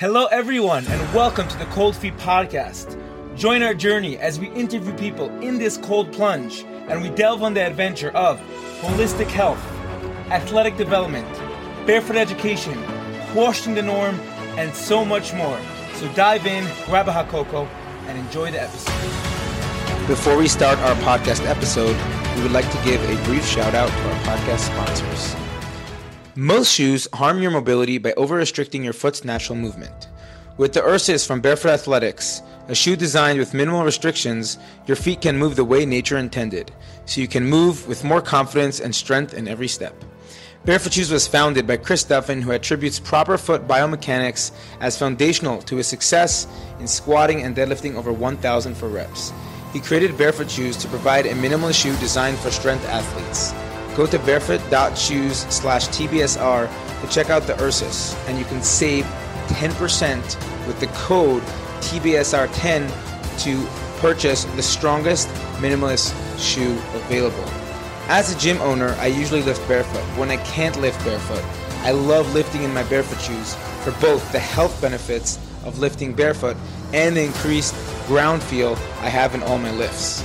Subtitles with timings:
[0.00, 2.98] Hello, everyone, and welcome to the Cold Feet Podcast.
[3.36, 7.52] Join our journey as we interview people in this cold plunge and we delve on
[7.52, 8.40] the adventure of
[8.80, 9.62] holistic health,
[10.30, 11.28] athletic development,
[11.86, 12.82] barefoot education,
[13.32, 14.18] questioning the norm,
[14.56, 15.60] and so much more.
[15.96, 17.66] So dive in, grab a hot cocoa,
[18.06, 20.06] and enjoy the episode.
[20.06, 21.94] Before we start our podcast episode,
[22.36, 25.49] we would like to give a brief shout out to our podcast sponsors.
[26.40, 30.08] Most shoes harm your mobility by over restricting your foot's natural movement.
[30.56, 35.36] With the Ursus from Bearfoot Athletics, a shoe designed with minimal restrictions, your feet can
[35.36, 36.72] move the way nature intended,
[37.04, 39.94] so you can move with more confidence and strength in every step.
[40.64, 45.76] Bearfoot Shoes was founded by Chris Duffin, who attributes proper foot biomechanics as foundational to
[45.76, 46.46] his success
[46.78, 49.30] in squatting and deadlifting over 1,000 for reps.
[49.74, 53.52] He created Bearfoot Shoes to provide a minimalist shoe designed for strength athletes.
[53.96, 59.04] Go to bearfoot.shoes slash TBSR to check out the Ursus, and you can save
[59.48, 61.42] 10% with the code
[61.80, 62.88] TBSR10
[63.44, 63.66] to
[64.00, 67.44] purchase the strongest minimalist shoe available.
[68.08, 70.02] As a gym owner, I usually lift barefoot.
[70.18, 71.44] When I can't lift barefoot,
[71.84, 76.56] I love lifting in my barefoot shoes for both the health benefits of lifting barefoot
[76.92, 77.74] and the increased
[78.06, 80.24] ground feel I have in all my lifts.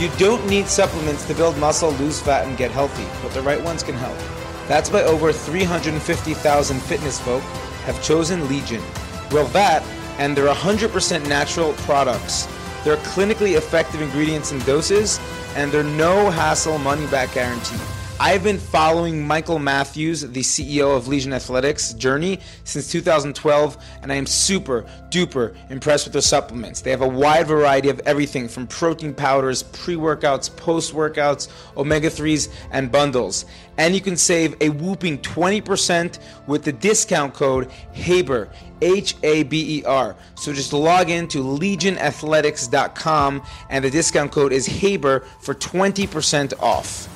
[0.00, 3.62] You don't need supplements to build muscle, lose fat, and get healthy, but the right
[3.62, 4.18] ones can help.
[4.66, 7.42] That's why over 350,000 fitness folk
[7.84, 8.82] have chosen Legion.
[9.30, 9.84] Well, that
[10.18, 12.48] and their 100% natural products.
[12.84, 15.20] They're clinically effective ingredients and doses,
[15.54, 17.80] and they're no hassle money back guarantee.
[18.20, 24.14] I've been following Michael Matthews, the CEO of Legion Athletics, journey since 2012, and I
[24.14, 26.80] am super duper impressed with their supplements.
[26.80, 32.08] They have a wide variety of everything from protein powders, pre workouts, post workouts, omega
[32.08, 33.46] 3s, and bundles.
[33.78, 38.48] And you can save a whooping 20% with the discount code HABER,
[38.80, 40.14] H A B E R.
[40.36, 47.08] So just log in to legionathletics.com, and the discount code is HABER for 20% off.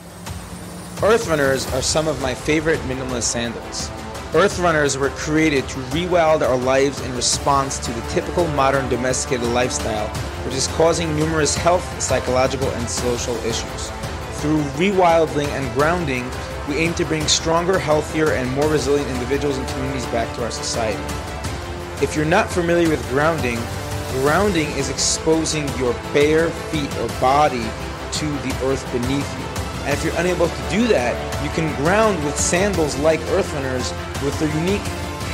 [1.00, 3.88] Earth Runners are some of my favorite minimalist sandals.
[4.34, 9.46] Earth Runners were created to rewild our lives in response to the typical modern domesticated
[9.50, 10.08] lifestyle,
[10.44, 13.92] which is causing numerous health, psychological, and social issues.
[14.40, 16.28] Through rewilding and grounding,
[16.66, 20.50] we aim to bring stronger, healthier, and more resilient individuals and communities back to our
[20.50, 21.00] society.
[22.02, 23.60] If you're not familiar with grounding,
[24.22, 27.70] grounding is exposing your bare feet or body
[28.14, 29.47] to the earth beneath you.
[29.88, 33.90] And if you're unable to do that, you can ground with sandals like Earth Runners
[34.22, 34.84] with their unique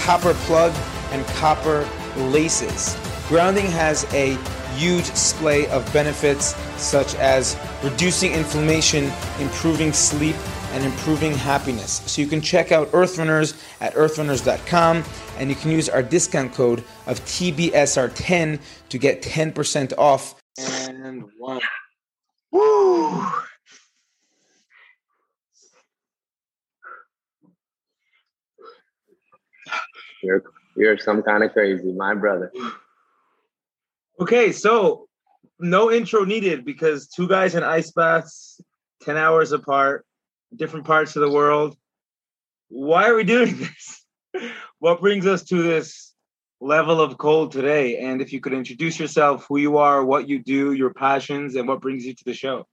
[0.04, 0.72] copper plug
[1.10, 2.96] and copper laces.
[3.26, 4.36] Grounding has a
[4.76, 9.10] huge splay of benefits such as reducing inflammation,
[9.40, 10.36] improving sleep,
[10.70, 12.02] and improving happiness.
[12.06, 15.02] So you can check out Earthrunners at earthrunners.com
[15.36, 20.36] and you can use our discount code of TBSR10 to get 10% off.
[20.56, 21.60] And one.
[22.52, 23.26] Woo!
[30.24, 30.42] You're
[30.76, 32.52] you're some kind of crazy, my brother.
[34.20, 35.08] Okay, so
[35.58, 38.60] no intro needed because two guys in ice baths,
[39.02, 40.04] 10 hours apart,
[40.54, 41.76] different parts of the world.
[42.68, 43.56] Why are we doing
[44.32, 44.50] this?
[44.78, 46.12] What brings us to this
[46.60, 47.98] level of cold today?
[47.98, 51.68] And if you could introduce yourself, who you are, what you do, your passions, and
[51.68, 52.66] what brings you to the show.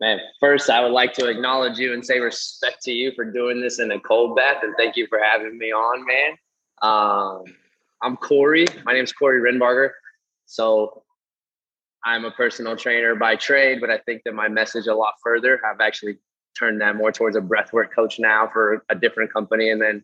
[0.00, 3.60] Man, first, I would like to acknowledge you and say respect to you for doing
[3.60, 6.38] this in a cold bath, and thank you for having me on, man.
[6.80, 7.44] Um,
[8.02, 8.64] I'm Corey.
[8.86, 9.90] My name is Corey Renbarger.
[10.46, 11.02] So
[12.02, 15.60] I'm a personal trainer by trade, but I think that my message a lot further.
[15.66, 16.16] I've actually
[16.58, 20.02] turned that more towards a breathwork coach now for a different company, and then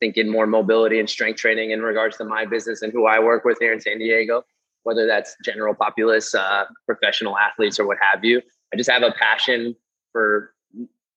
[0.00, 3.44] thinking more mobility and strength training in regards to my business and who I work
[3.44, 4.44] with here in San Diego,
[4.84, 8.40] whether that's general populace, uh, professional athletes, or what have you.
[8.72, 9.76] I just have a passion
[10.12, 10.54] for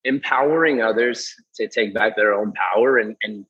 [0.04, 3.46] empowering others to take back their own power and, and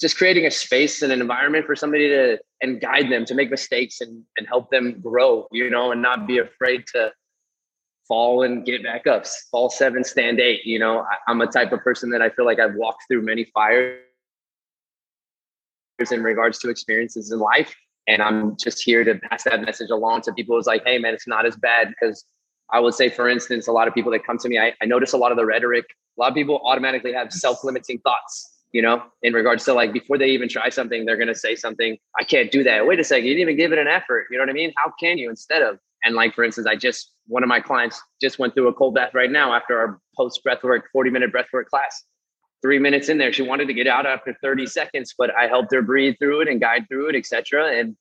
[0.00, 3.50] just creating a space and an environment for somebody to and guide them to make
[3.50, 7.12] mistakes and, and help them grow, you know, and not be afraid to
[8.06, 10.64] fall and get back up, fall seven, stand eight.
[10.64, 13.22] You know, I, I'm a type of person that I feel like I've walked through
[13.22, 13.98] many fires
[16.10, 17.74] in regards to experiences in life.
[18.08, 21.14] And I'm just here to pass that message along to people who's like, hey man,
[21.14, 22.24] it's not as bad because
[22.72, 24.86] I would say, for instance, a lot of people that come to me, I, I
[24.86, 25.84] notice a lot of the rhetoric.
[26.18, 30.18] A lot of people automatically have self-limiting thoughts, you know, in regards to like before
[30.18, 32.86] they even try something, they're gonna say something, I can't do that.
[32.86, 34.26] Wait a second, you didn't even give it an effort.
[34.30, 34.72] You know what I mean?
[34.76, 35.78] How can you instead of?
[36.04, 38.94] And like for instance, I just one of my clients just went through a cold
[38.94, 42.04] bath right now after our post breathwork, 40 minute breathwork class.
[42.62, 43.32] three minutes in there.
[43.32, 46.48] She wanted to get out after 30 seconds, but I helped her breathe through it
[46.48, 47.72] and guide through it, etc.
[47.78, 47.96] And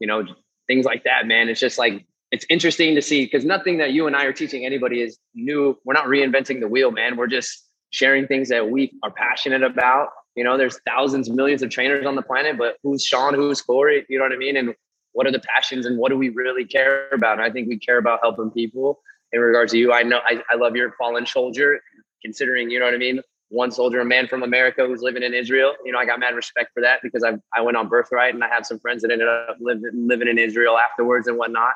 [0.00, 0.24] you know,
[0.66, 1.48] things like that, man.
[1.48, 2.04] It's just like
[2.34, 5.78] it's interesting to see because nothing that you and I are teaching anybody is new.
[5.84, 7.16] We're not reinventing the wheel, man.
[7.16, 10.08] We're just sharing things that we are passionate about.
[10.34, 13.34] You know, there's thousands, millions of trainers on the planet, but who's Sean?
[13.34, 14.04] Who's Corey?
[14.08, 14.56] You know what I mean?
[14.56, 14.74] And
[15.12, 17.34] what are the passions and what do we really care about?
[17.34, 19.00] And I think we care about helping people.
[19.30, 21.80] In regards to you, I know I, I love your fallen soldier,
[22.20, 23.20] considering, you know what I mean?
[23.50, 25.74] One soldier, a man from America who's living in Israel.
[25.84, 28.42] You know, I got mad respect for that because I I went on birthright and
[28.42, 31.74] I have some friends that ended up living living in Israel afterwards and whatnot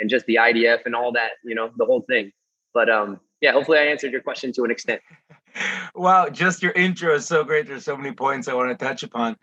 [0.00, 2.32] and just the IDF and all that, you know, the whole thing.
[2.74, 5.00] But um, yeah, hopefully I answered your question to an extent.
[5.94, 7.66] wow, just your intro is so great.
[7.66, 9.36] There's so many points I want to touch upon.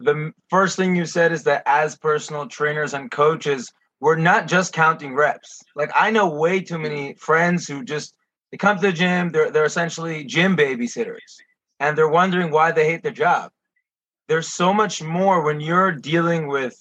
[0.00, 4.72] The first thing you said is that as personal trainers and coaches, we're not just
[4.72, 5.60] counting reps.
[5.74, 8.14] Like I know way too many friends who just
[8.52, 11.36] they come to the gym, they're they're essentially gym babysitters,
[11.80, 13.50] and they're wondering why they hate their job.
[14.28, 16.74] There's so much more when you're dealing with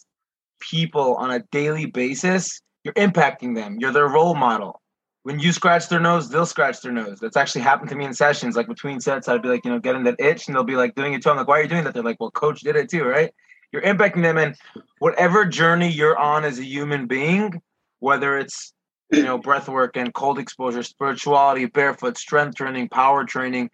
[0.59, 3.77] people on a daily basis you're impacting them.
[3.81, 4.81] You're their role model.
[5.23, 7.19] When you scratch their nose, they'll scratch their nose.
[7.19, 8.55] That's actually happened to me in sessions.
[8.55, 10.95] Like between sets, I'd be like, you know, getting that itch, and they'll be like
[10.95, 11.29] doing it too.
[11.29, 11.93] I'm like, why are you doing that?
[11.93, 13.33] They're like, well, coach did it too, right?
[13.73, 14.55] You're impacting them, and
[14.99, 17.61] whatever journey you're on as a human being,
[17.99, 18.73] whether it's
[19.11, 23.69] you know breath work and cold exposure, spirituality, barefoot, strength training, power training,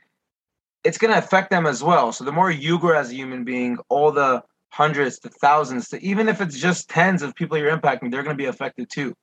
[0.83, 2.11] it's going to affect them as well.
[2.11, 4.41] So the more you grow as a human being, all the
[4.73, 8.35] hundreds to thousands to even if it's just tens of people you're impacting, they're going
[8.35, 9.13] to be affected too.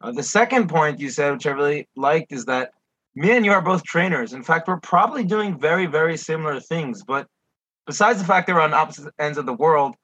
[0.00, 2.72] Uh, the second point you said, which I really liked, is that
[3.14, 4.32] me and you are both trainers.
[4.32, 7.04] In fact, we're probably doing very, very similar things.
[7.04, 7.28] But
[7.86, 9.94] besides the fact that we're on opposite ends of the world,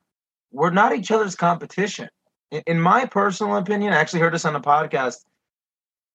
[0.53, 2.09] we're not each other's competition.
[2.53, 5.17] In, in my personal opinion, I actually heard this on a podcast.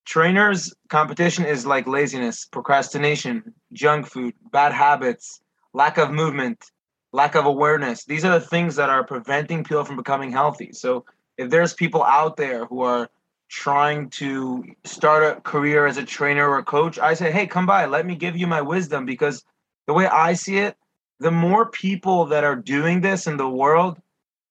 [0.06, 5.42] Trainers' competition is like laziness, procrastination, junk food, bad habits,
[5.74, 6.72] lack of movement,
[7.14, 8.06] lack of awareness.
[8.06, 10.72] These are the things that are preventing people from becoming healthy.
[10.74, 11.06] So
[11.38, 13.10] if there's people out there who are
[13.50, 17.66] trying to start a career as a trainer or a coach, I say, hey, come
[17.66, 19.44] by, let me give you my wisdom because
[19.88, 20.78] the way I see it,
[21.20, 24.02] the more people that are doing this in the world,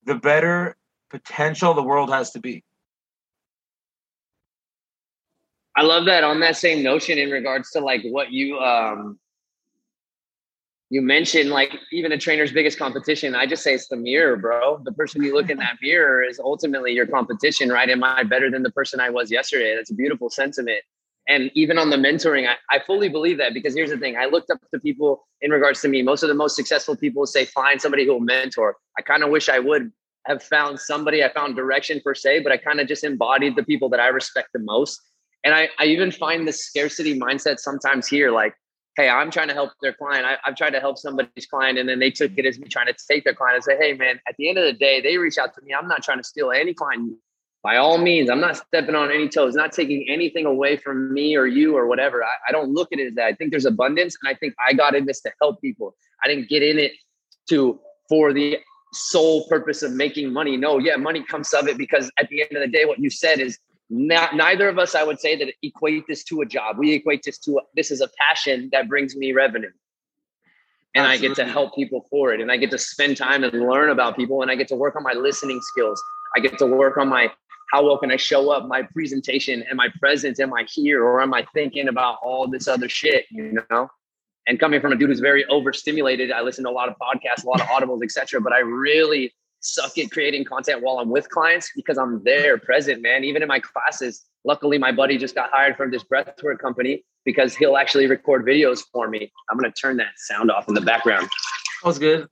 [0.04, 0.76] the better
[1.08, 2.62] potential the world has to be.
[5.76, 9.18] I love that on that same notion in regards to like what you um
[10.90, 13.37] you mentioned like even a trainer's biggest competition.
[13.37, 14.81] I just say it's the mirror, bro.
[14.84, 17.88] The person you look in that mirror is ultimately your competition, right?
[17.88, 19.76] Am I better than the person I was yesterday?
[19.76, 20.81] That's a beautiful sentiment.
[21.28, 24.26] And even on the mentoring, I, I fully believe that because here's the thing I
[24.26, 26.02] looked up to people in regards to me.
[26.02, 28.76] Most of the most successful people say, find somebody who will mentor.
[28.98, 29.92] I kind of wish I would
[30.26, 33.62] have found somebody, I found direction per se, but I kind of just embodied the
[33.62, 35.00] people that I respect the most.
[35.44, 38.32] And I, I even find the scarcity mindset sometimes here.
[38.32, 38.54] Like,
[38.96, 40.26] hey, I'm trying to help their client.
[40.26, 42.87] I, have tried to help somebody's client, and then they took it as me trying
[42.87, 45.19] to take their client and say, hey, man, at the end of the day, they
[45.19, 45.72] reach out to me.
[45.75, 47.12] I'm not trying to steal any client.
[47.62, 51.37] By all means, I'm not stepping on any toes, not taking anything away from me
[51.37, 52.25] or you or whatever.
[52.25, 53.26] I, I don't look at it as that.
[53.26, 55.94] I think there's abundance, and I think I got in this to help people.
[56.25, 56.92] I didn't get in it
[57.50, 57.78] to
[58.08, 58.58] for the
[58.92, 60.56] sole purpose of making money.
[60.56, 63.10] No, yeah, money comes of it because at the end of the day, what you
[63.10, 63.58] said is
[63.90, 66.78] not, neither of us, I would say, that equate this to a job.
[66.78, 69.70] We equate this to a, this is a passion that brings me revenue,
[70.94, 71.26] and Absolutely.
[71.26, 73.90] I get to help people for it, and I get to spend time and learn
[73.90, 76.00] about people, and I get to work on my listening skills.
[76.37, 77.32] I get to work on my
[77.73, 80.40] how well can I show up, my presentation, and my presence.
[80.40, 83.26] Am I here, or am I thinking about all this other shit?
[83.30, 83.90] You know.
[84.47, 87.44] And coming from a dude who's very overstimulated, I listen to a lot of podcasts,
[87.44, 88.40] a lot of audibles, etc.
[88.40, 93.02] But I really suck at creating content while I'm with clients because I'm there present,
[93.02, 93.25] man.
[93.25, 97.55] Even in my classes, luckily my buddy just got hired from this breathwork company because
[97.55, 99.31] he'll actually record videos for me.
[99.50, 101.29] I'm gonna turn that sound off in the background.
[101.83, 102.26] That was good.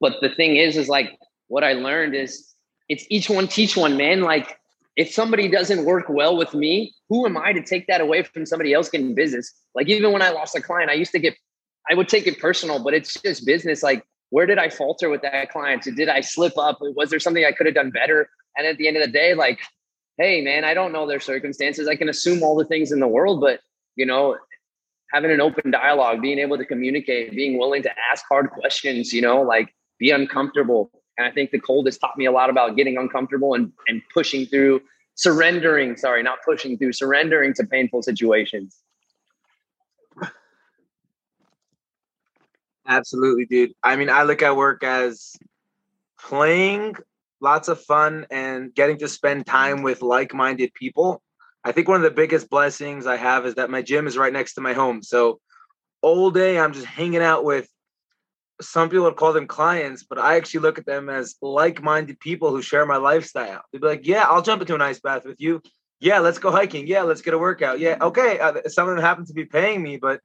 [0.00, 2.54] But the thing is, is like what I learned is
[2.88, 4.20] it's each one teach one, man.
[4.20, 4.58] Like
[4.98, 8.44] if somebody doesn't work well with me, who am I to take that away from
[8.44, 9.54] somebody else getting business?
[9.72, 11.36] Like even when I lost a client, I used to get,
[11.88, 13.80] I would take it personal, but it's just business.
[13.80, 15.84] Like where did I falter with that client?
[15.84, 16.78] Did I slip up?
[16.80, 18.28] Was there something I could have done better?
[18.56, 19.60] And at the end of the day, like,
[20.16, 21.86] hey man, I don't know their circumstances.
[21.86, 23.60] I can assume all the things in the world, but
[23.94, 24.36] you know,
[25.12, 29.22] having an open dialogue, being able to communicate, being willing to ask hard questions, you
[29.22, 32.76] know, like be uncomfortable, and I think the cold has taught me a lot about
[32.76, 34.80] getting uncomfortable and, and pushing through,
[35.16, 38.78] surrendering, sorry, not pushing through, surrendering to painful situations.
[42.86, 43.74] Absolutely, dude.
[43.82, 45.36] I mean, I look at work as
[46.18, 46.94] playing
[47.40, 51.20] lots of fun and getting to spend time with like-minded people.
[51.64, 54.32] I think one of the biggest blessings I have is that my gym is right
[54.32, 55.02] next to my home.
[55.02, 55.40] So
[56.00, 57.68] all day I'm just hanging out with
[58.60, 62.50] some people would call them clients, but I actually look at them as like-minded people
[62.50, 63.62] who share my lifestyle.
[63.72, 65.62] They'd be like, "Yeah, I'll jump into an ice bath with you.
[66.00, 66.86] Yeah, let's go hiking.
[66.86, 67.78] Yeah, let's get a workout.
[67.78, 70.20] Yeah, okay." Uh, some of them happen to be paying me, but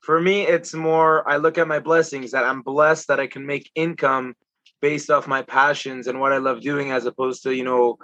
[0.00, 1.28] for me, it's more.
[1.28, 4.34] I look at my blessings that I'm blessed that I can make income
[4.80, 7.98] based off my passions and what I love doing, as opposed to you know,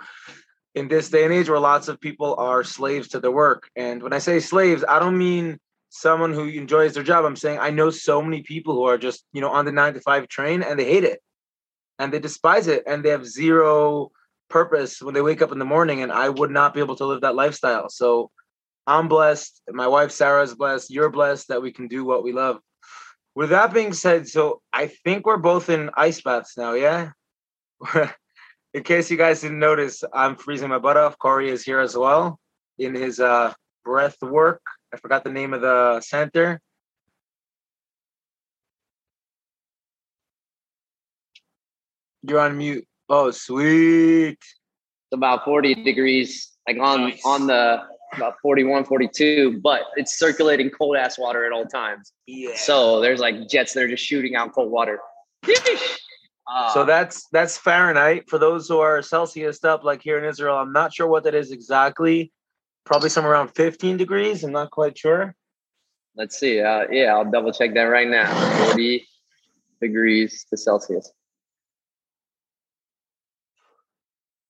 [0.74, 3.68] in this day and age where lots of people are slaves to their work.
[3.74, 5.58] And when I say slaves, I don't mean
[6.00, 7.24] someone who enjoys their job.
[7.24, 9.94] I'm saying I know so many people who are just, you know, on the nine
[9.94, 11.20] to five train and they hate it
[11.98, 14.10] and they despise it and they have zero
[14.48, 16.02] purpose when they wake up in the morning.
[16.02, 17.88] And I would not be able to live that lifestyle.
[17.88, 18.30] So
[18.86, 19.62] I'm blessed.
[19.68, 20.90] My wife Sarah is blessed.
[20.90, 22.58] You're blessed that we can do what we love.
[23.34, 27.10] With that being said, so I think we're both in ice baths now, yeah?
[28.74, 31.18] in case you guys didn't notice, I'm freezing my butt off.
[31.18, 32.38] Corey is here as well
[32.78, 33.52] in his uh
[33.84, 34.60] breath work
[34.92, 36.60] I forgot the name of the center.
[42.22, 42.86] You're on mute.
[43.08, 44.38] Oh, sweet.
[44.38, 47.22] It's about 40 degrees, like on nice.
[47.24, 47.82] on the
[48.16, 52.12] about 41, 42, but it's circulating cold ass water at all times.
[52.26, 52.56] Yeah.
[52.56, 54.98] So there's like jets that are just shooting out cold water.
[56.48, 58.24] Uh, so that's that's Fahrenheit.
[58.28, 61.34] For those who are Celsius up, like here in Israel, I'm not sure what that
[61.34, 62.32] is exactly
[62.86, 64.42] probably somewhere around 15 degrees.
[64.44, 65.34] I'm not quite sure.
[66.16, 66.60] Let's see.
[66.60, 68.64] Uh, yeah, I'll double check that right now.
[68.68, 69.06] 40
[69.82, 71.12] degrees to Celsius.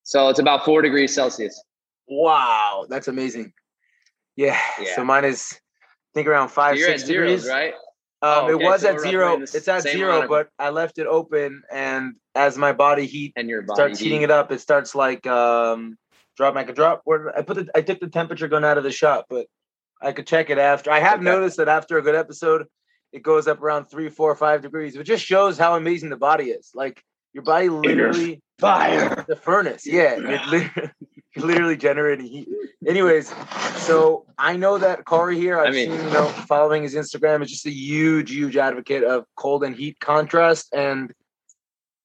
[0.05, 1.61] So it's about four degrees Celsius.
[2.07, 3.53] Wow, that's amazing.
[4.37, 4.57] Yeah.
[4.81, 4.95] yeah.
[4.95, 7.43] So mine is, I think around five, so six degrees.
[7.43, 7.75] Zeros, right?
[8.23, 8.65] Um, oh, okay.
[8.65, 9.41] It was so at zero.
[9.43, 13.63] It's at zero, but I left it open, and as my body heat and your
[13.63, 14.05] body starts heat.
[14.07, 15.99] heating it up, it starts like um,
[16.37, 16.57] drop.
[16.57, 17.03] I could drop.
[17.05, 19.47] Where I put the I took the temperature gun out of the shot, but
[20.01, 20.91] I could check it after.
[20.91, 21.25] I have okay.
[21.25, 22.67] noticed that after a good episode,
[23.13, 26.47] it goes up around three, four, five degrees, which just shows how amazing the body
[26.47, 26.71] is.
[26.75, 27.03] Like
[27.33, 29.87] your body literally fire the furnace.
[29.87, 30.91] Yeah, it literally,
[31.37, 32.49] literally generating heat.
[32.87, 33.33] Anyways,
[33.79, 35.59] so I know that Corey here.
[35.59, 39.05] I've I mean, seen you know following his Instagram is just a huge, huge advocate
[39.05, 41.13] of cold and heat contrast and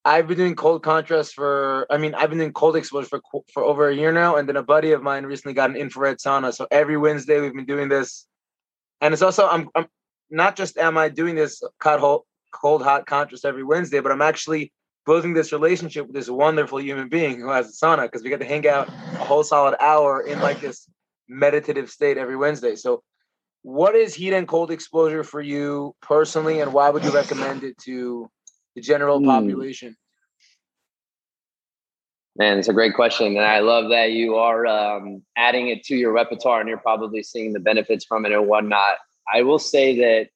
[0.04, 3.62] I've been doing cold contrast for, I mean, I've been doing cold exposure for for
[3.62, 6.52] over a year now, and then a buddy of mine recently got an infrared sauna.
[6.52, 8.26] So every Wednesday we've been doing this,
[9.00, 9.86] and it's also I'm, I'm
[10.30, 14.72] not just am I doing this cold cold hot contrast every Wednesday, but I'm actually
[15.06, 18.40] building this relationship with this wonderful human being who has a sauna because we get
[18.40, 20.88] to hang out a whole solid hour in like this
[21.28, 22.74] meditative state every Wednesday.
[22.74, 23.02] So,
[23.62, 27.78] what is heat and cold exposure for you personally, and why would you recommend it
[27.84, 28.28] to
[28.74, 29.26] the general mm.
[29.26, 29.96] population?
[32.36, 33.26] Man, it's a great question.
[33.26, 37.22] And I love that you are um, adding it to your repertoire and you're probably
[37.22, 38.96] seeing the benefits from it and whatnot.
[39.32, 40.28] I will say that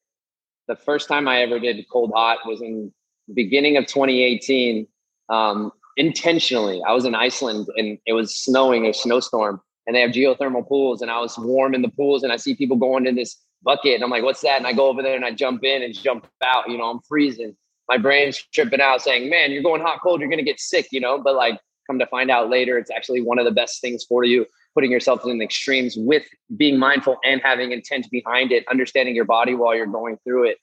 [0.68, 2.92] the first time I ever did cold hot was in
[3.28, 4.86] the beginning of 2018.
[5.30, 10.10] Um, intentionally, I was in Iceland and it was snowing, a snowstorm, and they have
[10.10, 11.00] geothermal pools.
[11.00, 13.94] And I was warm in the pools and I see people going in this bucket.
[13.94, 14.58] And I'm like, what's that?
[14.58, 16.68] And I go over there and I jump in and jump out.
[16.68, 17.56] You know, I'm freezing
[17.88, 20.88] my brain's tripping out saying, man, you're going hot, cold, you're going to get sick,
[20.90, 21.18] you know?
[21.18, 24.24] But like, come to find out later, it's actually one of the best things for
[24.24, 26.24] you, putting yourself in extremes with
[26.56, 30.58] being mindful and having intent behind it, understanding your body while you're going through it.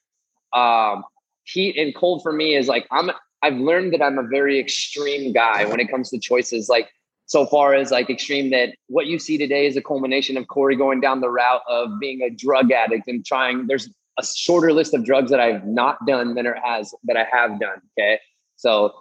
[0.52, 1.04] Um,
[1.46, 3.10] heat and cold for me is like, I'm,
[3.42, 6.70] I've learned that I'm a very extreme guy when it comes to choices.
[6.70, 6.90] Like,
[7.26, 10.76] so far as like extreme that what you see today is a culmination of Corey
[10.76, 13.68] going down the route of being a drug addict and trying.
[13.68, 13.90] There's
[14.20, 17.60] a shorter list of drugs that I've not done than it has that I have
[17.60, 17.82] done.
[17.98, 18.20] Okay.
[18.56, 18.94] So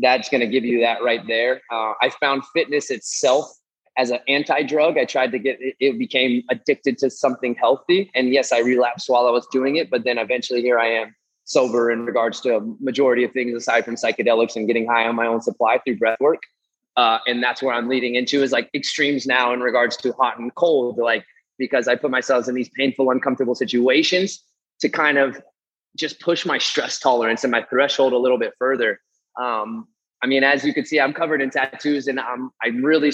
[0.00, 1.62] that's going to give you that right there.
[1.70, 3.52] Uh, I found fitness itself
[3.96, 4.96] as an anti-drug.
[4.96, 8.10] I tried to get it, it became addicted to something healthy.
[8.14, 11.14] And yes, I relapsed while I was doing it, but then eventually here I am
[11.44, 15.16] sober in regards to a majority of things aside from psychedelics and getting high on
[15.16, 16.42] my own supply through breath work.
[16.96, 20.38] Uh, and that's where I'm leading into is like extremes now in regards to hot
[20.38, 20.98] and cold.
[20.98, 21.24] Like
[21.58, 24.42] because I put myself in these painful, uncomfortable situations
[24.80, 25.40] to kind of
[25.96, 29.00] just push my stress tolerance and my threshold a little bit further.
[29.38, 29.88] Um,
[30.22, 33.12] I mean, as you can see, I'm covered in tattoos, and I'm I'm really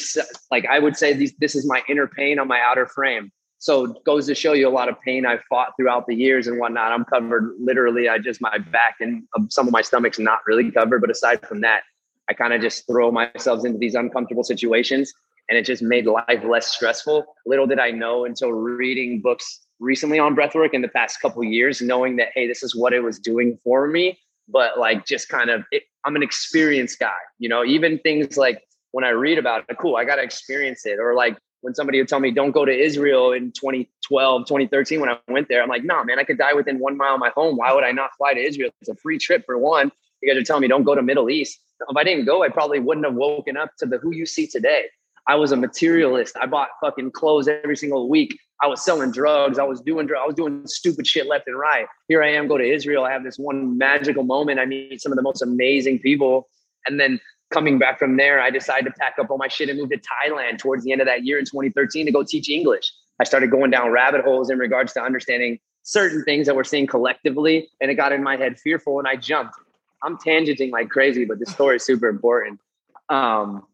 [0.50, 3.30] like I would say these this is my inner pain on my outer frame.
[3.58, 6.58] So goes to show you a lot of pain I've fought throughout the years and
[6.58, 6.92] whatnot.
[6.92, 8.08] I'm covered literally.
[8.08, 11.46] I just my back and um, some of my stomach's not really covered, but aside
[11.46, 11.82] from that,
[12.28, 15.14] I kind of just throw myself into these uncomfortable situations
[15.48, 17.24] and it just made life less stressful.
[17.46, 21.80] Little did I know until reading books recently on breathwork in the past couple years,
[21.82, 24.18] knowing that hey, this is what it was doing for me.
[24.48, 27.16] but like just kind of it, I'm an experienced guy.
[27.38, 28.62] You know, even things like
[28.92, 30.98] when I read about it, cool, I got to experience it.
[30.98, 35.08] Or like when somebody would tell me, don't go to Israel in 2012, 2013, when
[35.08, 37.30] I went there, I'm like, nah, man, I could die within one mile of my
[37.30, 37.56] home.
[37.56, 38.70] Why would I not fly to Israel?
[38.80, 39.90] It's a free trip for one.
[40.20, 41.58] You guys are telling me don't go to Middle East.
[41.88, 44.46] If I didn't go, I probably wouldn't have woken up to the who you see
[44.46, 44.84] today.
[45.26, 46.36] I was a materialist.
[46.40, 48.38] I bought fucking clothes every single week.
[48.62, 49.58] I was selling drugs.
[49.58, 50.22] I was doing drugs.
[50.22, 51.86] I was doing stupid shit left and right.
[52.08, 53.04] Here I am, go to Israel.
[53.04, 54.60] I have this one magical moment.
[54.60, 56.48] I meet some of the most amazing people,
[56.86, 59.78] and then coming back from there, I decided to pack up all my shit and
[59.78, 62.92] move to Thailand towards the end of that year in 2013 to go teach English.
[63.20, 66.86] I started going down rabbit holes in regards to understanding certain things that we're seeing
[66.86, 69.54] collectively, and it got in my head fearful, and I jumped.
[70.02, 72.60] I'm tangenting like crazy, but this story is super important.
[73.08, 73.64] Um,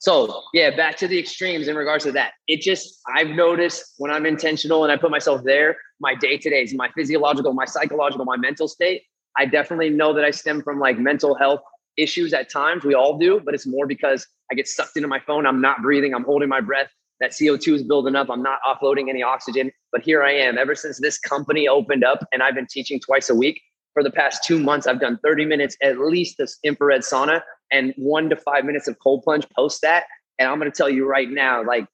[0.00, 2.32] so yeah, back to the extremes in regards to that.
[2.48, 6.48] It just I've noticed when I'm intentional and I put myself there, my day to
[6.48, 9.02] days, my physiological, my psychological, my mental state.
[9.36, 11.60] I definitely know that I stem from like mental health
[11.98, 12.82] issues at times.
[12.82, 15.46] We all do, but it's more because I get sucked into my phone.
[15.46, 16.14] I'm not breathing.
[16.14, 16.88] I'm holding my breath.
[17.20, 18.30] That CO2 is building up.
[18.30, 19.70] I'm not offloading any oxygen.
[19.92, 20.56] But here I am.
[20.56, 23.60] Ever since this company opened up and I've been teaching twice a week
[23.94, 27.94] for the past two months, I've done 30 minutes at least this infrared sauna and
[27.96, 30.04] one to five minutes of cold plunge post that.
[30.38, 31.86] And I'm going to tell you right now, like,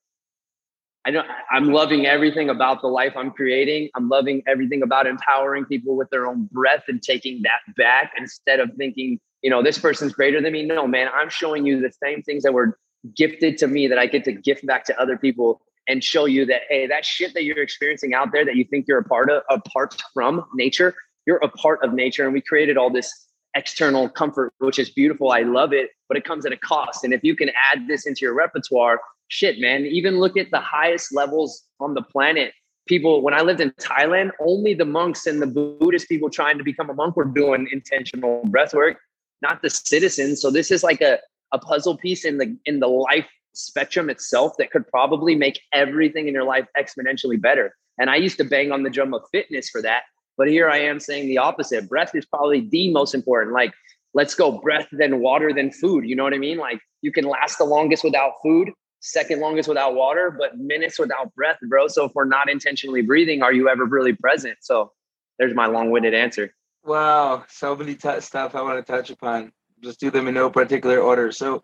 [1.06, 1.22] I know
[1.52, 3.90] I'm loving everything about the life I'm creating.
[3.94, 8.58] I'm loving everything about empowering people with their own breath and taking that back instead
[8.58, 10.64] of thinking, you know, this person's greater than me.
[10.64, 12.76] No, man, I'm showing you the same things that were
[13.14, 16.44] gifted to me that I get to gift back to other people and show you
[16.46, 19.30] that, hey, that shit that you're experiencing out there that you think you're a part
[19.30, 20.94] of, apart from nature,
[21.26, 22.24] you're a part of nature.
[22.24, 23.12] And we created all this
[23.54, 25.32] external comfort, which is beautiful.
[25.32, 27.04] I love it, but it comes at a cost.
[27.04, 30.60] And if you can add this into your repertoire, shit, man, even look at the
[30.60, 32.52] highest levels on the planet.
[32.86, 36.64] People, when I lived in Thailand, only the monks and the Buddhist people trying to
[36.64, 38.98] become a monk were doing intentional breath work,
[39.42, 40.40] not the citizens.
[40.40, 41.18] So this is like a,
[41.52, 46.28] a puzzle piece in the in the life spectrum itself that could probably make everything
[46.28, 47.74] in your life exponentially better.
[47.98, 50.02] And I used to bang on the drum of fitness for that.
[50.36, 51.88] But here I am saying the opposite.
[51.88, 53.54] Breath is probably the most important.
[53.54, 53.72] Like,
[54.14, 56.06] let's go breath, then water, then food.
[56.06, 56.58] You know what I mean?
[56.58, 58.70] Like, you can last the longest without food,
[59.00, 61.88] second longest without water, but minutes without breath, bro.
[61.88, 64.58] So if we're not intentionally breathing, are you ever really present?
[64.60, 64.92] So
[65.38, 66.52] there's my long-winded answer.
[66.84, 69.52] Wow, so many t- stuff I want to touch upon.
[69.82, 71.32] Just do them in no particular order.
[71.32, 71.62] So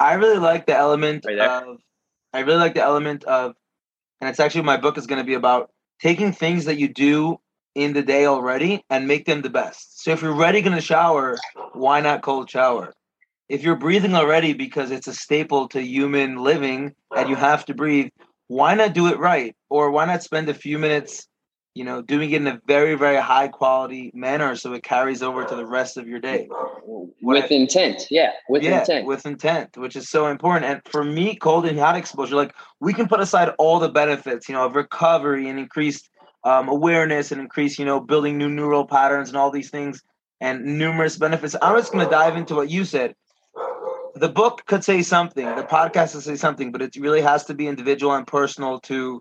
[0.00, 1.78] I really like the element of
[2.32, 3.54] I really like the element of
[4.20, 7.38] and it's actually my book is going to be about taking things that you do
[7.74, 10.02] in the day already and make them the best.
[10.02, 11.36] So if you're ready going to shower,
[11.72, 12.92] why not cold shower?
[13.48, 17.74] If you're breathing already because it's a staple to human living and you have to
[17.74, 18.10] breathe,
[18.48, 19.54] why not do it right?
[19.70, 21.28] Or why not spend a few minutes,
[21.74, 25.44] you know, doing it in a very, very high quality manner so it carries over
[25.44, 26.48] to the rest of your day?
[27.22, 28.06] With I, intent.
[28.10, 28.32] Yeah.
[28.48, 29.06] With yeah, intent.
[29.06, 30.66] With intent, which is so important.
[30.66, 34.48] And for me, cold and hot exposure, like we can put aside all the benefits,
[34.48, 36.10] you know, of recovery and increased
[36.48, 40.02] um, awareness and increase, you know, building new neural patterns and all these things
[40.40, 41.54] and numerous benefits.
[41.60, 43.14] I'm just going to dive into what you said.
[44.14, 47.54] The book could say something, the podcast could say something, but it really has to
[47.54, 49.20] be individual and personal to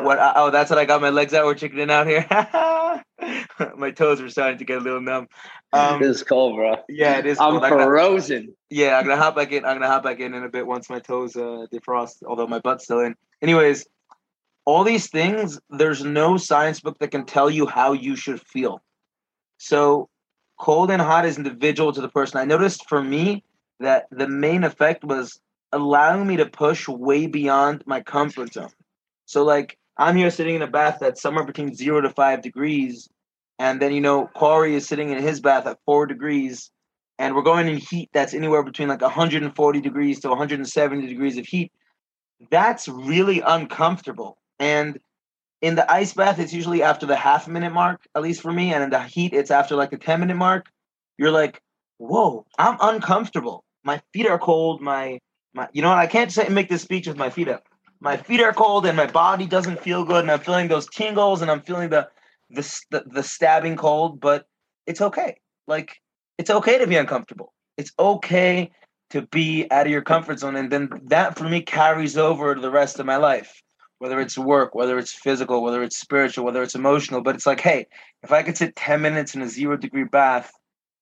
[0.00, 0.18] what.
[0.18, 1.46] I, oh, that's what I got my legs out.
[1.46, 2.26] We're chickening out here.
[3.76, 5.26] my toes are starting to get a little numb.
[5.72, 6.76] Um, it is cold, bro.
[6.88, 7.40] Yeah, it is.
[7.40, 7.82] I'm cold.
[7.82, 8.42] frozen.
[8.42, 9.64] Gonna, yeah, I'm gonna hop back in.
[9.64, 12.22] I'm gonna hop back in in a bit once my toes uh, defrost.
[12.24, 13.16] Although my butt's still in.
[13.42, 13.86] Anyways,
[14.66, 18.82] all these things, there's no science book that can tell you how you should feel.
[19.58, 20.08] So
[20.58, 22.38] cold and hot is individual to the person.
[22.38, 23.44] I noticed for me
[23.80, 25.40] that the main effect was
[25.72, 28.70] allowing me to push way beyond my comfort zone.
[29.24, 33.08] So like I'm here sitting in a bath that's somewhere between zero to five degrees.
[33.58, 36.70] And then, you know, Corey is sitting in his bath at four degrees.
[37.18, 41.46] And we're going in heat that's anywhere between like 140 degrees to 170 degrees of
[41.46, 41.72] heat.
[42.50, 44.36] That's really uncomfortable.
[44.58, 44.98] And
[45.62, 48.72] in the ice bath, it's usually after the half minute mark, at least for me.
[48.72, 50.66] And in the heat, it's after like the 10 minute mark.
[51.18, 51.60] You're like,
[51.98, 53.64] whoa, I'm uncomfortable.
[53.84, 54.80] My feet are cold.
[54.80, 55.18] My,
[55.54, 55.98] my, you know what?
[55.98, 57.64] I can't say make this speech with my feet up.
[58.00, 60.20] My feet are cold and my body doesn't feel good.
[60.20, 62.08] And I'm feeling those tingles and I'm feeling the,
[62.50, 64.44] the, the, the stabbing cold, but
[64.86, 65.38] it's okay.
[65.66, 65.96] Like,
[66.36, 67.54] it's okay to be uncomfortable.
[67.78, 68.70] It's okay
[69.10, 70.56] to be out of your comfort zone.
[70.56, 73.62] And then that for me carries over to the rest of my life
[73.98, 77.22] whether it's work, whether it's physical, whether it's spiritual, whether it's emotional.
[77.22, 77.86] But it's like, hey,
[78.22, 80.52] if I could sit 10 minutes in a zero degree bath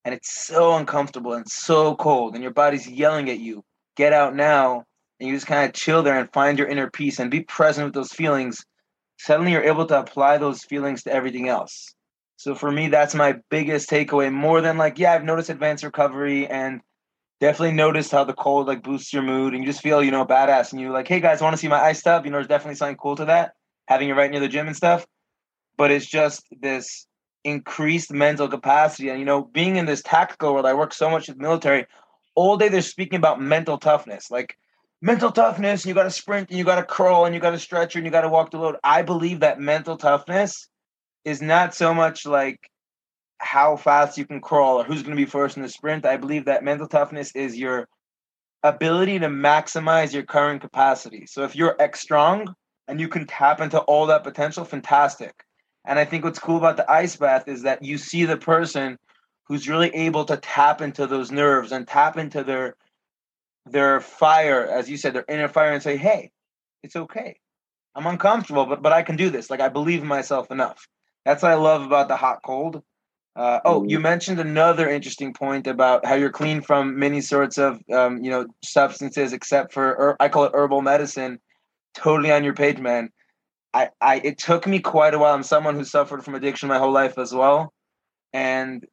[0.05, 3.65] and it's so uncomfortable and so cold and your body's yelling at you,
[3.97, 4.85] get out now.
[5.21, 7.85] And you just kind of chill there and find your inner peace and be present
[7.85, 8.65] with those feelings.
[9.19, 11.95] Suddenly you're able to apply those feelings to everything else.
[12.37, 14.33] So for me, that's my biggest takeaway.
[14.33, 16.81] More than like, yeah, I've noticed advanced recovery and
[17.41, 20.25] definitely noticed how the cold like boosts your mood and you just feel, you know,
[20.25, 20.73] badass.
[20.73, 22.25] And you're like, hey guys, want to see my ice stuff?
[22.25, 23.53] You know, there's definitely something cool to that,
[23.87, 25.07] having it right near the gym and stuff.
[25.77, 27.07] But it's just this
[27.43, 29.11] increased mental capacity.
[29.11, 31.87] And, you know, being in this tactical world, I work so much with military,
[32.35, 34.31] all day they're speaking about mental toughness.
[34.31, 34.57] Like,
[35.03, 37.51] mental toughness, and you got to sprint, and you got to crawl, and you got
[37.51, 38.77] to stretch, and you got to walk the load.
[38.83, 40.69] I believe that mental toughness
[41.25, 42.71] is not so much like
[43.45, 46.07] how fast you can crawl or who's going to be first in the sprint.
[46.07, 47.87] I believe that mental toughness is your
[48.63, 51.27] ability to maximize your current capacity.
[51.27, 52.55] So if you're X strong
[52.89, 55.45] and you can tap into all that potential, fantastic.
[55.85, 58.99] And I think what's cool about the ice bath is that you see the person
[59.47, 62.77] who's really able to tap into those nerves and tap into their
[63.67, 66.31] their fire, as you said, their inner fire, and say, "Hey,
[66.83, 67.39] it's okay.
[67.95, 69.51] I'm uncomfortable, but but I can do this.
[69.51, 70.87] Like I believe in myself enough."
[71.25, 72.83] That's what I love about the hot cold.
[73.37, 77.81] Uh, oh, you mentioned another interesting point about how you're clean from many sorts of
[77.93, 81.41] um, you know substances, except for er, I call it herbal medicine.
[81.95, 83.11] Totally on your page, man.
[83.73, 85.35] I, I it took me quite a while.
[85.35, 87.73] I'm someone who suffered from addiction my whole life as well,
[88.33, 88.87] and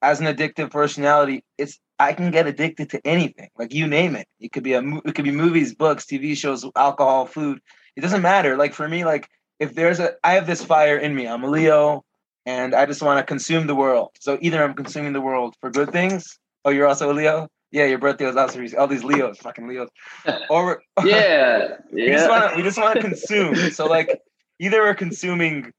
[0.00, 4.28] as an addictive personality, it's I can get addicted to anything, like you name it.
[4.38, 7.60] It could be a it could be movies, books, TV shows, alcohol, food.
[7.96, 8.56] It doesn't matter.
[8.56, 11.26] Like for me, like if there's a I have this fire in me.
[11.26, 12.04] I'm a Leo,
[12.46, 14.10] and I just want to consume the world.
[14.20, 16.38] So either I'm consuming the world for good things.
[16.64, 17.48] Oh, you're also a Leo.
[17.72, 19.88] Yeah, your birthday was also all these Leos, fucking Leos.
[20.50, 22.16] Or yeah, we yeah.
[22.16, 23.54] Just wanna, we just want to consume.
[23.70, 24.20] So like,
[24.58, 25.72] either we're consuming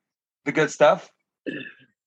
[0.46, 1.10] the good stuff,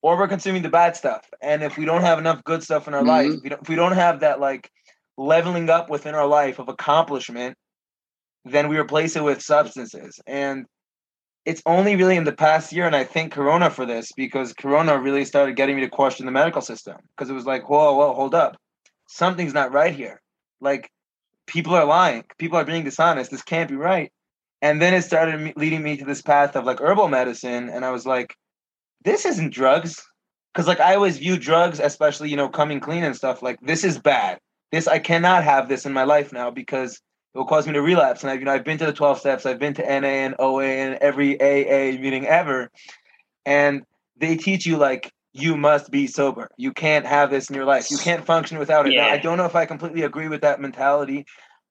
[0.03, 1.29] or we're consuming the bad stuff.
[1.43, 3.09] And if we don't have enough good stuff in our mm-hmm.
[3.09, 4.71] life, if we, don't, if we don't have that like
[5.17, 7.57] leveling up within our life of accomplishment,
[8.45, 10.21] then we replace it with substances.
[10.27, 10.67] And
[11.45, 14.99] it's only really in the past year, and I thank Corona for this because Corona
[14.99, 18.15] really started getting me to question the medical system because it was like, whoa, whoa,
[18.15, 18.57] hold up,
[19.09, 20.21] something's not right here.
[20.61, 20.91] Like
[21.47, 23.31] people are lying, people are being dishonest.
[23.31, 24.11] This can't be right.
[24.63, 27.91] And then it started leading me to this path of like herbal medicine, and I
[27.91, 28.35] was like,
[29.05, 30.03] this isn't drugs.
[30.55, 33.85] Cause like I always view drugs, especially, you know, coming clean and stuff, like this
[33.85, 34.39] is bad.
[34.73, 37.01] This I cannot have this in my life now because
[37.35, 38.23] it will cause me to relapse.
[38.23, 40.35] And I've you know I've been to the 12 steps, I've been to NA and
[40.39, 42.71] OA and every AA meeting ever.
[43.45, 43.83] And
[44.17, 46.49] they teach you like you must be sober.
[46.57, 47.91] You can't have this in your life.
[47.91, 48.93] You can't function without it.
[48.93, 49.09] Yeah.
[49.09, 51.27] Now, I don't know if I completely agree with that mentality,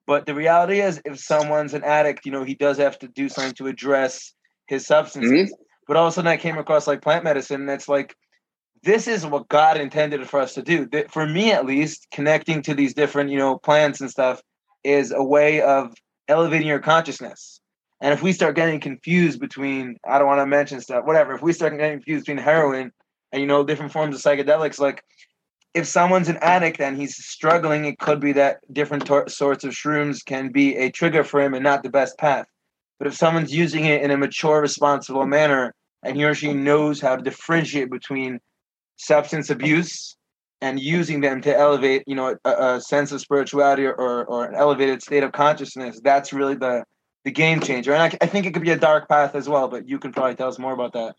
[0.06, 3.30] but the reality is if someone's an addict, you know, he does have to do
[3.30, 4.34] something to address
[4.67, 5.32] his substances.
[5.32, 5.63] Mm-hmm.
[5.88, 8.15] But all of a sudden, I came across like plant medicine, and it's like,
[8.84, 10.89] this is what God intended for us to do.
[11.10, 14.41] For me, at least, connecting to these different, you know, plants and stuff
[14.84, 15.93] is a way of
[16.28, 17.60] elevating your consciousness.
[18.02, 21.41] And if we start getting confused between, I don't want to mention stuff, whatever, if
[21.41, 22.91] we start getting confused between heroin
[23.32, 25.04] and, you know, different forms of psychedelics, like
[25.74, 29.72] if someone's an addict and he's struggling, it could be that different tor- sorts of
[29.72, 32.46] shrooms can be a trigger for him and not the best path.
[33.00, 37.00] But if someone's using it in a mature, responsible manner, and he or she knows
[37.02, 38.39] how to differentiate between
[38.98, 40.15] substance abuse
[40.63, 44.45] and using them to elevate, you know, a, a sense of spirituality or, or, or,
[44.45, 46.86] an elevated state of consciousness, that's really the
[47.26, 47.93] the game changer.
[47.93, 50.13] And I, I think it could be a dark path as well, but you can
[50.13, 51.15] probably tell us more about that.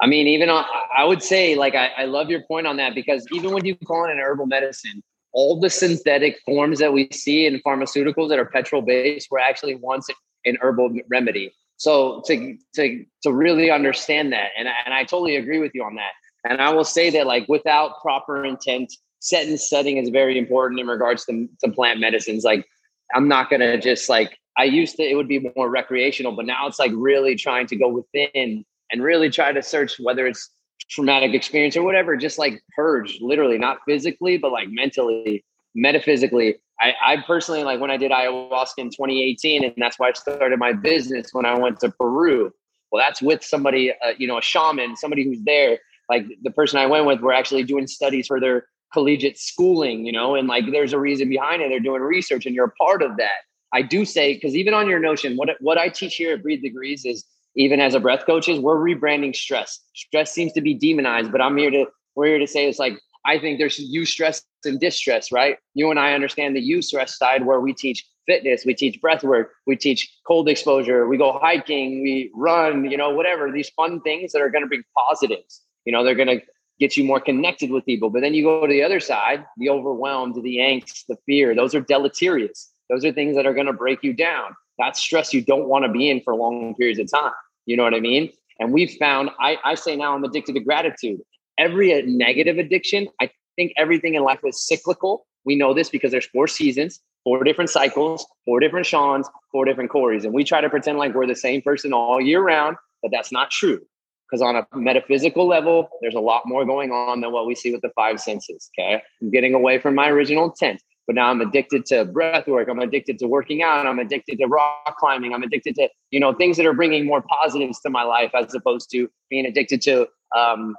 [0.00, 0.64] I mean, even on,
[0.96, 3.74] I would say, like, I, I love your point on that because even when you
[3.74, 8.38] call it an herbal medicine, all the synthetic forms that we see in pharmaceuticals that
[8.38, 10.08] are petrol based were actually once
[10.44, 11.54] an herbal remedy.
[11.78, 15.94] So to to to really understand that, and and I totally agree with you on
[15.96, 16.12] that.
[16.48, 20.80] And I will say that like without proper intent, set and setting is very important
[20.80, 22.44] in regards to, to plant medicines.
[22.44, 22.66] Like
[23.14, 26.66] I'm not gonna just like I used to it would be more recreational, but now
[26.66, 30.50] it's like really trying to go within and really try to search whether it's
[30.90, 36.56] traumatic experience or whatever, just like purge, literally, not physically, but like mentally, metaphysically.
[36.80, 40.58] I, I personally like when I did ayahuasca in 2018, and that's why I started
[40.58, 42.52] my business when I went to Peru.
[42.92, 45.78] Well, that's with somebody, uh, you know, a shaman, somebody who's there.
[46.08, 50.12] Like the person I went with, were actually doing studies for their collegiate schooling, you
[50.12, 51.68] know, and like there's a reason behind it.
[51.68, 53.40] They're doing research, and you're a part of that.
[53.72, 56.62] I do say because even on your notion, what what I teach here at Breathe
[56.62, 57.24] Degrees is
[57.56, 59.80] even as a breath coaches, we're rebranding stress.
[59.94, 62.98] Stress seems to be demonized, but I'm here to we're here to say it's like
[63.24, 65.58] I think there's eustress and distress, right?
[65.74, 69.52] You and I understand the eustress side where we teach fitness, we teach breath work,
[69.66, 74.32] we teach cold exposure, we go hiking, we run, you know, whatever, these fun things
[74.32, 75.62] that are going to bring positives.
[75.86, 76.42] You know, they're going to
[76.78, 78.10] get you more connected with people.
[78.10, 81.74] But then you go to the other side, the overwhelmed, the angst, the fear, those
[81.74, 82.70] are deleterious.
[82.90, 84.54] Those are things that are going to break you down.
[84.78, 87.32] That's stress you don't want to be in for long periods of time.
[87.64, 88.30] You know what I mean?
[88.60, 91.20] And we've found, I, I say now I'm addicted to gratitude.
[91.58, 95.26] Every uh, negative addiction, I think everything in life is cyclical.
[95.44, 99.90] We know this because there's four seasons, four different cycles, four different Sean's, four different
[99.90, 100.24] Corey's.
[100.24, 103.32] And we try to pretend like we're the same person all year round, but that's
[103.32, 103.80] not true.
[104.28, 107.70] Because on a metaphysical level, there's a lot more going on than what we see
[107.70, 108.70] with the five senses.
[108.78, 109.02] Okay.
[109.22, 112.68] I'm getting away from my original intent but now I'm addicted to breath work.
[112.68, 113.86] I'm addicted to working out.
[113.86, 115.32] I'm addicted to rock climbing.
[115.32, 118.54] I'm addicted to, you know, things that are bringing more positives to my life as
[118.54, 120.76] opposed to being addicted to, um,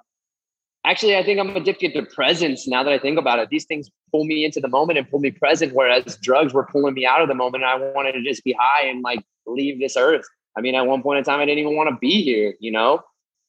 [0.86, 3.49] actually, I think I'm addicted to presence now that I think about it.
[3.49, 6.93] These things pull me into the moment and pull me present, whereas drugs were pulling
[6.93, 7.63] me out of the moment.
[7.63, 10.25] And I wanted to just be high and like leave this earth.
[10.57, 12.71] I mean, at one point in time, I didn't even want to be here, you
[12.71, 13.01] know?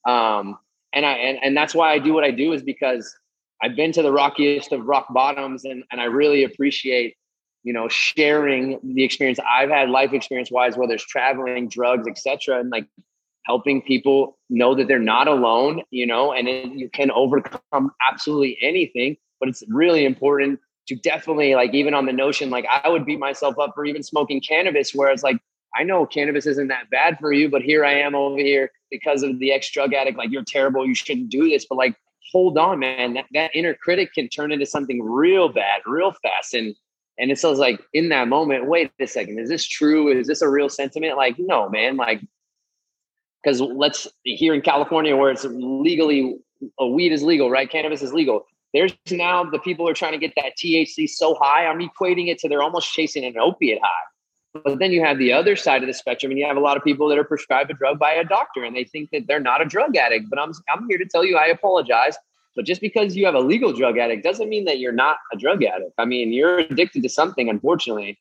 [0.08, 0.58] Um,
[0.94, 3.14] and I, and, and that's why I do what I do is because
[3.62, 7.16] I've been to the rockiest of rock bottoms and, and I really appreciate,
[7.62, 12.60] you know, sharing the experience I've had life experience wise, whether it's traveling, drugs, etc.
[12.60, 12.86] And like
[13.44, 19.16] helping people know that they're not alone, you know, and you can overcome absolutely anything.
[19.40, 23.18] But it's really important to definitely like even on the notion, like I would beat
[23.18, 25.38] myself up for even smoking cannabis, whereas like
[25.74, 29.22] I know cannabis isn't that bad for you, but here I am over here because
[29.22, 31.66] of the ex drug addict, like you're terrible, you shouldn't do this.
[31.68, 31.96] But like
[32.32, 33.14] hold on, man.
[33.14, 36.54] That, that inner critic can turn into something real bad, real fast.
[36.54, 36.74] And
[37.18, 40.08] and it sounds like in that moment, wait a second, is this true?
[40.08, 41.16] Is this a real sentiment?
[41.16, 41.96] Like, no, man.
[41.96, 42.20] Like,
[43.42, 46.36] because let's here in California where it's legally
[46.78, 47.70] a weed is legal, right?
[47.70, 48.46] Cannabis is legal.
[48.72, 51.66] There's now the people are trying to get that THC so high.
[51.66, 54.04] I'm equating it to they're almost chasing an opiate high.
[54.64, 56.76] But then you have the other side of the spectrum, and you have a lot
[56.76, 59.40] of people that are prescribed a drug by a doctor, and they think that they're
[59.40, 60.30] not a drug addict.
[60.30, 62.16] But I'm I'm here to tell you, I apologize.
[62.56, 65.36] But just because you have a legal drug addict doesn't mean that you're not a
[65.36, 65.92] drug addict.
[65.96, 68.18] I mean, you're addicted to something, unfortunately,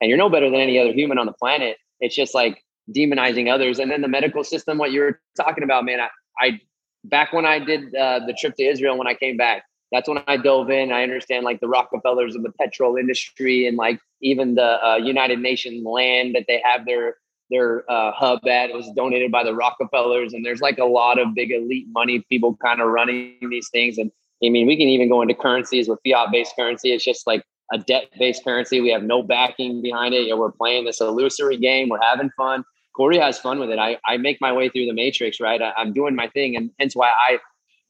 [0.00, 1.78] and you're no better than any other human on the planet.
[2.00, 2.62] It's just like
[2.94, 3.78] demonizing others.
[3.78, 6.60] And then the medical system, what you were talking about, man, I, I
[7.04, 10.22] back when I did uh, the trip to Israel when I came back, that's when
[10.26, 10.92] I dove in.
[10.92, 15.38] I understand like the Rockefellers of the petrol industry and like even the uh, United
[15.38, 17.16] Nations land that they have their
[17.50, 18.72] their uh, hub at.
[18.72, 22.56] Was donated by the Rockefellers, and there's like a lot of big elite money people
[22.56, 23.98] kind of running these things.
[23.98, 24.10] And
[24.44, 26.92] I mean, we can even go into currencies with fiat based currency.
[26.92, 28.80] It's just like a debt based currency.
[28.80, 30.26] We have no backing behind it.
[30.26, 31.88] You we're playing this illusory game.
[31.88, 32.64] We're having fun.
[32.94, 33.78] Corey has fun with it.
[33.78, 35.62] I, I make my way through the matrix, right?
[35.62, 36.56] I, I'm doing my thing.
[36.56, 37.38] And hence why I,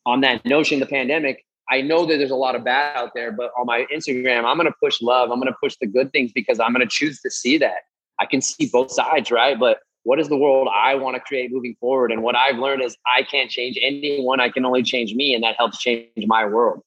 [0.05, 3.31] on that notion, the pandemic, I know that there's a lot of bad out there,
[3.31, 5.31] but on my Instagram, I'm going to push love.
[5.31, 7.83] I'm going to push the good things because I'm going to choose to see that.
[8.19, 9.59] I can see both sides, right?
[9.59, 12.11] But what is the world I want to create moving forward?
[12.11, 14.41] And what I've learned is I can't change anyone.
[14.41, 16.83] I can only change me, and that helps change my world.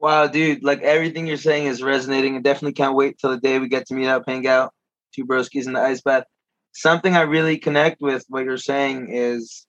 [0.00, 0.64] Wow, dude!
[0.64, 2.34] Like everything you're saying is resonating.
[2.34, 4.72] I definitely can't wait till the day we get to meet up, hang out,
[5.14, 6.24] two broskies in the ice bath.
[6.72, 9.66] Something I really connect with what you're saying is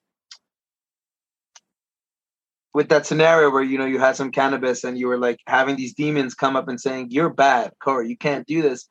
[2.73, 5.75] with that scenario where you know you had some cannabis and you were like having
[5.75, 8.89] these demons come up and saying you're bad corey you can't do this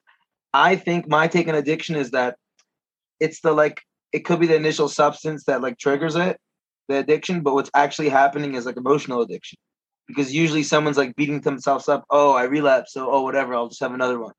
[0.53, 2.37] I think my take on addiction is that
[3.21, 6.39] it's the like it could be the initial substance that like triggers it,
[6.89, 9.59] the addiction, but what's actually happening is like emotional addiction.
[10.09, 13.81] Because usually someone's like beating themselves up, oh, I relapse, so oh whatever, I'll just
[13.81, 14.33] have another one.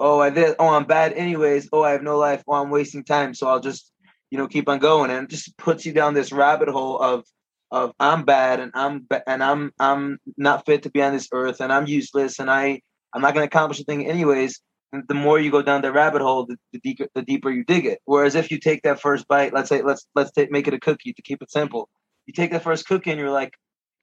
[0.00, 3.04] Oh, I did oh I'm bad anyways, oh I have no life, oh I'm wasting
[3.04, 3.92] time, so I'll just,
[4.30, 5.10] you know, keep on going.
[5.10, 7.24] And it just puts you down this rabbit hole of
[7.70, 11.60] of I'm bad and I'm and I'm I'm not fit to be on this earth
[11.60, 12.80] and I'm useless and I
[13.12, 14.60] I'm not gonna accomplish a thing anyways
[14.92, 17.84] the more you go down the rabbit hole, the, the, deeper the deeper you dig
[17.84, 18.00] it.
[18.04, 20.80] Whereas if you take that first bite, let's say let's let's take, make it a
[20.80, 21.88] cookie to keep it simple.
[22.26, 23.54] You take that first cookie and you're like,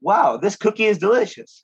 [0.02, 1.64] wow, this cookie is delicious.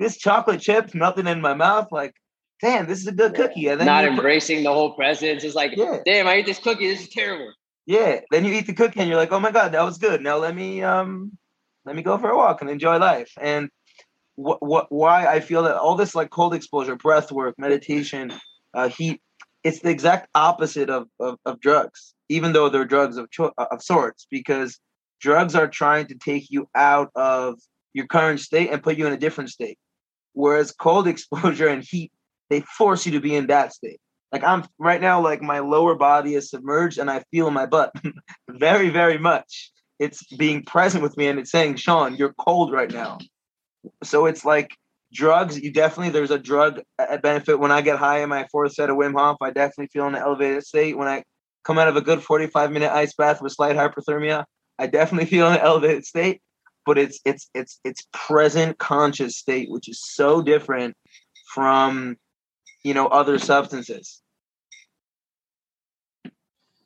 [0.00, 2.14] This chocolate chips melting in my mouth, like,
[2.60, 3.68] damn, this is a good cookie.
[3.68, 5.44] And then not embracing the whole presence.
[5.44, 5.98] It's like, yeah.
[6.04, 6.88] damn, I ate this cookie.
[6.88, 7.52] This is terrible.
[7.86, 8.20] Yeah.
[8.30, 10.22] Then you eat the cookie and you're like, oh my god, that was good.
[10.22, 11.36] Now let me um
[11.84, 13.32] let me go for a walk and enjoy life.
[13.40, 13.68] And
[14.36, 18.32] what, what why I feel that all this like cold exposure, breath work, meditation,
[18.72, 19.20] uh, heat,
[19.62, 23.82] it's the exact opposite of, of, of drugs, even though they're drugs of cho- of
[23.82, 24.78] sorts, because
[25.20, 27.58] drugs are trying to take you out of
[27.92, 29.78] your current state and put you in a different state.
[30.32, 32.12] Whereas cold exposure and heat,
[32.50, 34.00] they force you to be in that state.
[34.34, 37.92] Like I'm right now, like my lower body is submerged and I feel my butt
[38.50, 39.70] very, very much.
[39.98, 43.18] It's being present with me and it's saying, Sean, you're cold right now
[44.02, 44.76] so it's like
[45.12, 45.58] drugs.
[45.58, 46.80] You definitely there's a drug
[47.22, 49.36] benefit when I get high in my fourth set of Wim Hof.
[49.40, 51.24] I definitely feel in an elevated state when I
[51.64, 54.44] come out of a good 45 minute ice bath with slight hyperthermia.
[54.78, 56.40] I definitely feel in an elevated state,
[56.86, 60.96] but it's it's it's it's present conscious state, which is so different
[61.52, 62.16] from
[62.82, 64.20] you know other substances.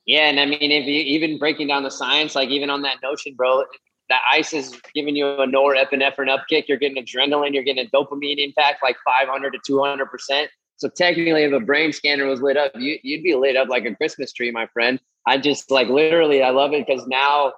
[0.08, 2.96] Yeah, and I mean, if you even breaking down the science, like even on that
[3.02, 3.64] notion, bro,
[4.08, 6.66] that ice is giving you a norepinephrine upkick.
[6.66, 7.52] You're getting adrenaline.
[7.52, 10.50] You're getting a dopamine impact like 500 to 200 percent.
[10.78, 13.84] So technically, if a brain scanner was lit up, you, you'd be lit up like
[13.84, 14.98] a Christmas tree, my friend.
[15.26, 17.52] I just like literally, I love it because now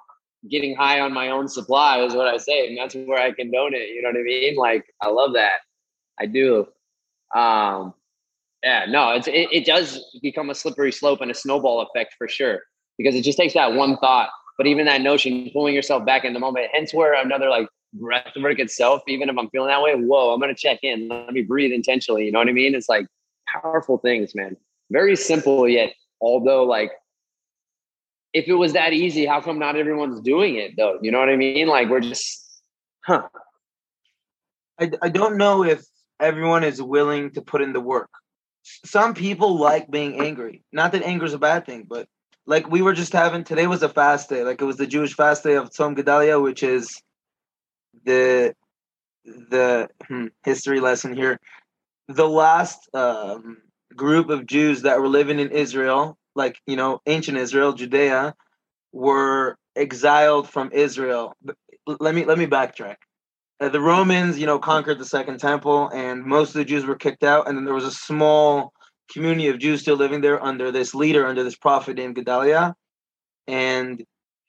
[0.51, 3.75] getting high on my own supply is what I say, and that's where I condone
[3.75, 3.91] it.
[3.91, 4.57] You know what I mean?
[4.57, 5.61] Like I love that.
[6.19, 6.67] I do.
[7.33, 7.95] Um,
[8.63, 12.29] yeah, no, it's, it, it does become a slippery slope and a snowball effect for
[12.29, 12.61] sure
[12.99, 14.29] because it just takes that one thought.
[14.59, 18.33] But even that notion, pulling yourself back in the moment, hence where another like breath
[18.37, 21.09] work itself, even if I'm feeling that way, whoa, I'm going to check in.
[21.09, 22.27] Let me breathe intentionally.
[22.27, 22.75] You know what I mean?
[22.75, 23.07] It's like
[23.49, 24.57] powerful things, man.
[24.91, 26.93] Very simple, yet, although like,
[28.35, 30.99] if it was that easy, how come not everyone's doing it though?
[31.01, 31.67] You know what I mean?
[31.67, 32.61] Like, we're just,
[33.05, 33.23] huh.
[34.79, 35.83] I, I don't know if
[36.21, 38.11] everyone is willing to put in the work
[38.63, 40.63] some people like being angry.
[40.73, 42.09] Not that anger is a bad thing, but
[42.47, 44.43] like we were just having today was a fast day.
[44.43, 47.01] Like it was the Jewish fast day of Tzom Gedalia, which is
[48.05, 48.55] the
[49.25, 51.39] the hmm, history lesson here.
[52.09, 53.59] The last um,
[53.95, 58.35] group of Jews that were living in Israel, like you know, ancient Israel, Judea,
[58.93, 61.37] were exiled from Israel.
[61.87, 62.97] Let me let me backtrack.
[63.61, 66.97] Uh, the Romans, you know, conquered the Second Temple, and most of the Jews were
[66.97, 67.47] kicked out.
[67.47, 68.73] And then there was a small
[69.13, 72.75] community of Jews still living there under this leader, under this prophet named Gedaliah,
[73.47, 74.03] and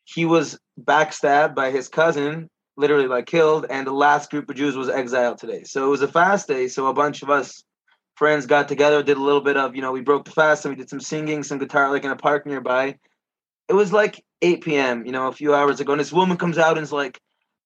[0.06, 3.66] he was backstabbed by his cousin, literally like killed.
[3.70, 5.64] And the last group of Jews was exiled today.
[5.64, 6.68] So it was a fast day.
[6.68, 7.64] So a bunch of us
[8.16, 10.74] friends got together, did a little bit of, you know, we broke the fast and
[10.74, 12.98] we did some singing, some guitar, like in a park nearby.
[13.68, 15.94] It was like 8 p.m., you know, a few hours ago.
[15.94, 17.20] And this woman comes out and is like,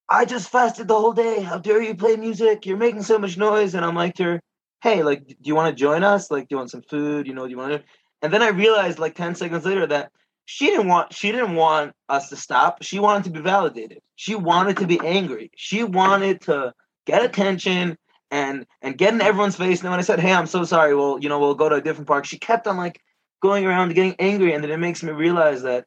[0.10, 1.42] I just fasted the whole day.
[1.42, 2.66] How dare you play music?
[2.66, 3.74] You're making so much noise.
[3.74, 4.42] And I'm like to her,
[4.82, 6.30] hey, like, do you want to join us?
[6.30, 7.28] Like, do you want some food?
[7.28, 7.84] You know, do you want to?
[8.22, 10.12] And then I realized like 10 seconds later that
[10.46, 12.84] she didn't want she didn't want us to stop.
[12.84, 14.00] She wanted to be validated.
[14.16, 15.52] She wanted to be angry.
[15.56, 16.74] She wanted to
[17.08, 17.98] get attention
[18.30, 19.82] and and get in everyone's face.
[19.82, 21.82] And when I said, "Hey, I'm so sorry," well, you know, we'll go to a
[21.82, 22.26] different park.
[22.26, 23.02] She kept on like
[23.42, 25.86] going around getting angry, and then it makes me realize that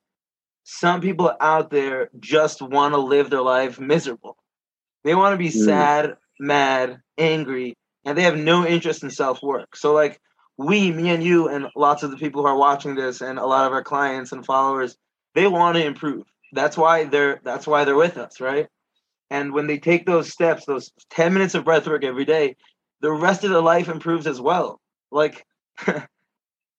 [0.71, 4.37] some people out there just want to live their life miserable.
[5.03, 5.65] They want to be mm.
[5.65, 9.75] sad, mad, angry, and they have no interest in self work.
[9.77, 10.21] So, like,
[10.59, 13.47] we, me and you, and lots of the people who are watching this, and a
[13.47, 14.95] lot of our clients and followers,
[15.35, 16.27] they want to improve.
[16.53, 18.67] That's why they're that's why they're with us, right?
[19.31, 22.57] And when they take those steps, those 10 minutes of breath work every day,
[23.01, 24.83] the rest of their life improves as well.
[25.11, 25.47] Like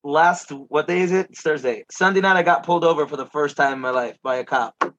[0.03, 1.27] last what day is it?
[1.31, 1.85] It's Thursday.
[1.91, 4.43] Sunday night I got pulled over for the first time in my life by a
[4.43, 4.93] cop.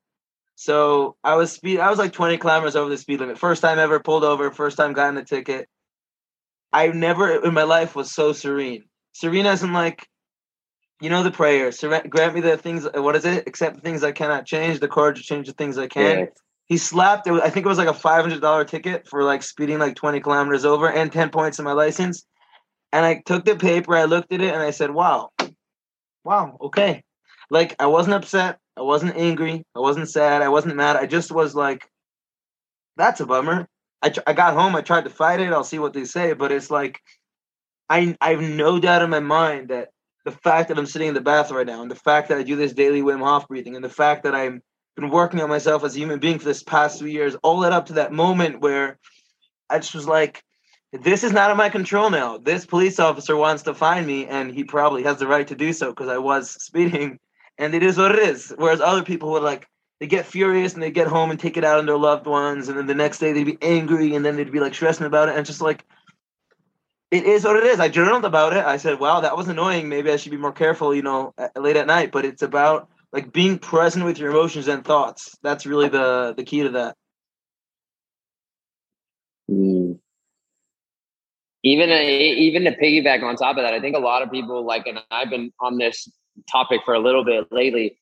[0.57, 3.39] So I was speed I was like 20 kilometers over the speed limit.
[3.39, 5.69] First time ever pulled over, first time gotten a ticket.
[6.73, 8.85] I never in my life was so serene.
[9.13, 10.07] Serene in like
[11.01, 11.73] you know the prayer.
[12.09, 12.87] Grant me the things.
[12.95, 13.49] What is it?
[13.49, 14.81] Accept the things I cannot change.
[14.81, 16.19] The courage to change the things I can.
[16.19, 16.25] Yeah.
[16.67, 17.27] He slapped.
[17.27, 19.97] It I think it was like a five hundred dollar ticket for like speeding like
[19.97, 22.25] twenty kilometers over and ten points in my license.
[22.93, 25.31] And I took the paper, I looked at it, and I said, wow,
[26.25, 27.03] wow, okay.
[27.51, 28.59] Like, I wasn't upset.
[28.77, 29.65] I wasn't angry.
[29.77, 30.43] I wasn't sad.
[30.43, 30.97] I wasn't mad.
[30.97, 31.89] I just was like,
[32.97, 33.69] that's a bummer.
[34.03, 34.75] I, tr- I got home.
[34.75, 35.53] I tried to fight it.
[35.53, 36.33] I'll see what they say.
[36.33, 37.01] But it's like,
[37.89, 39.91] I, I have no doubt in my mind that
[40.25, 42.43] the fact that I'm sitting in the bath right now, and the fact that I
[42.43, 44.61] do this daily Wim Hof breathing, and the fact that I've
[44.97, 47.73] been working on myself as a human being for this past three years, all led
[47.73, 48.99] up to that moment where
[49.69, 50.43] I just was like,
[50.93, 52.39] this is not in my control now.
[52.39, 55.73] This police officer wants to find me, and he probably has the right to do
[55.73, 57.19] so because I was speeding,
[57.59, 58.53] and it is what it is.
[58.57, 59.69] Whereas other people would like
[60.01, 62.69] they get furious and they get home and take it out on their loved ones,
[62.69, 65.29] and then the next day they'd be angry, and then they'd be like stressing about
[65.29, 65.85] it, and just like
[67.13, 67.81] it is what it is.
[67.81, 68.65] I journaled about it.
[68.65, 69.89] I said, "Wow, that was annoying.
[69.89, 73.33] Maybe I should be more careful, you know, late at night." But it's about like
[73.33, 75.37] being present with your emotions and thoughts.
[75.43, 76.97] That's really the the key to that.
[79.51, 80.01] Mm
[81.63, 84.87] even even to piggyback on top of that, I think a lot of people like,
[84.87, 86.09] and I've been on this
[86.51, 87.99] topic for a little bit lately.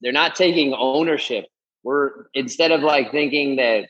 [0.00, 1.46] They're not taking ownership.
[1.82, 3.88] We're instead of like thinking that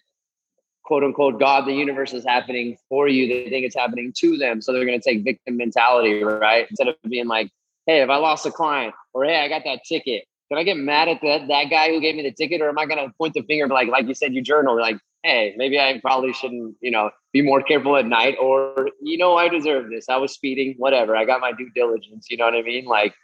[0.85, 4.63] quote unquote God, the universe is happening for you, they think it's happening to them.
[4.63, 6.67] So they're going to take victim mentality, right?
[6.69, 7.51] Instead of being like,
[7.87, 10.77] hey, if I lost a client or hey, I got that ticket, can I get
[10.77, 13.15] mad at that that guy who gave me the ticket, or am I going to
[13.17, 16.77] point the finger like like you said, you journal like hey, maybe I probably shouldn't,
[16.81, 20.09] you know, be more careful at night or, you know, I deserve this.
[20.09, 21.17] I was speeding, whatever.
[21.17, 22.27] I got my due diligence.
[22.29, 22.85] You know what I mean?
[22.85, 23.15] Like,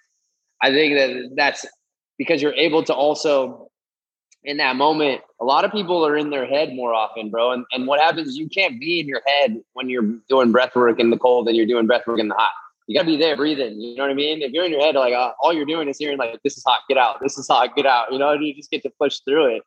[0.62, 1.66] I think that that's
[2.16, 3.70] because you're able to also,
[4.44, 7.53] in that moment, a lot of people are in their head more often, bro.
[7.53, 10.74] And, and what happens is you can't be in your head when you're doing breath
[10.76, 12.51] work in the cold and you're doing breath work in the hot.
[12.86, 13.80] you gotta be there breathing.
[13.80, 14.42] You know what I mean?
[14.42, 16.64] If you're in your head, like uh, all you're doing is hearing like, "This is
[16.66, 17.20] hot, get out.
[17.20, 19.61] This is hot, get out." You know, you just get to push through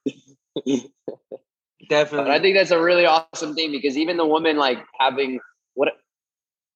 [0.66, 0.92] it.
[1.90, 2.26] Definitely.
[2.30, 5.40] But I think that's a really awesome thing because even the woman like having
[5.74, 5.94] what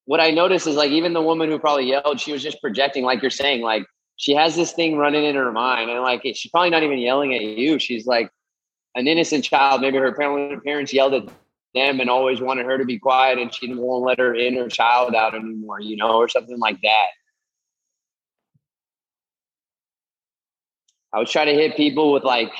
[0.05, 3.03] what I noticed is like even the woman who probably yelled, she was just projecting,
[3.03, 3.85] like you're saying, like
[4.17, 7.33] she has this thing running in her mind, and like she's probably not even yelling
[7.33, 7.79] at you.
[7.79, 8.29] She's like
[8.95, 9.81] an innocent child.
[9.81, 11.25] Maybe her parents yelled at
[11.73, 15.15] them and always wanted her to be quiet, and she won't let her inner child
[15.15, 17.07] out anymore, you know, or something like that.
[21.13, 22.51] I was trying to hit people with like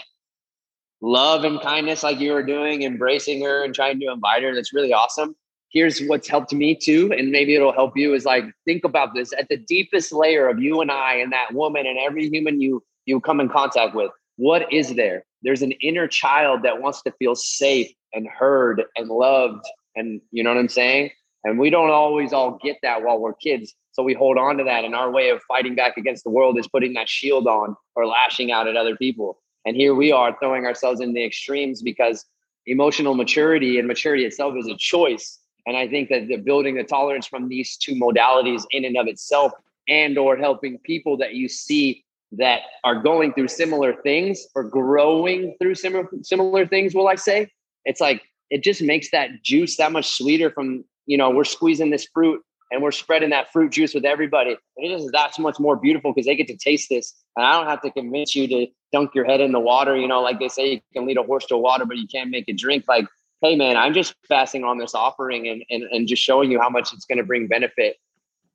[1.06, 4.56] love and kindness, like you were doing, embracing her and trying to invite her.
[4.56, 5.36] That's really awesome.
[5.70, 8.14] Here's what's helped me too, and maybe it'll help you.
[8.14, 11.54] Is like think about this at the deepest layer of you and I, and that
[11.54, 14.12] woman, and every human you you come in contact with.
[14.38, 15.26] What is there?
[15.44, 20.44] There's an inner child that wants to feel safe and heard and loved, and you
[20.44, 21.12] know what I'm saying.
[21.44, 23.76] And we don't always all get that while we're kids.
[23.92, 24.84] So we hold on to that.
[24.84, 28.08] And our way of fighting back against the world is putting that shield on or
[28.08, 29.38] lashing out at other people.
[29.66, 32.26] And here we are throwing ourselves in the extremes because
[32.66, 35.40] emotional maturity and maturity itself is a choice.
[35.66, 39.08] And I think that the building the tolerance from these two modalities in and of
[39.08, 39.52] itself
[39.88, 42.04] and or helping people that you see
[42.34, 47.50] that are going through similar things or growing through similar similar things, will I say?
[47.86, 51.92] It's like it just makes that juice that much sweeter from you know, we're squeezing
[51.92, 52.42] this fruit
[52.72, 54.52] and we're spreading that fruit juice with everybody.
[54.78, 57.14] And it is that much more beautiful because they get to taste this.
[57.36, 59.96] And I don't have to convince you to dunk your head in the water.
[59.96, 62.30] You know, like they say, you can lead a horse to water, but you can't
[62.30, 62.86] make it drink.
[62.88, 63.06] Like,
[63.42, 66.70] hey, man, I'm just passing on this offering and, and, and just showing you how
[66.70, 67.98] much it's going to bring benefit.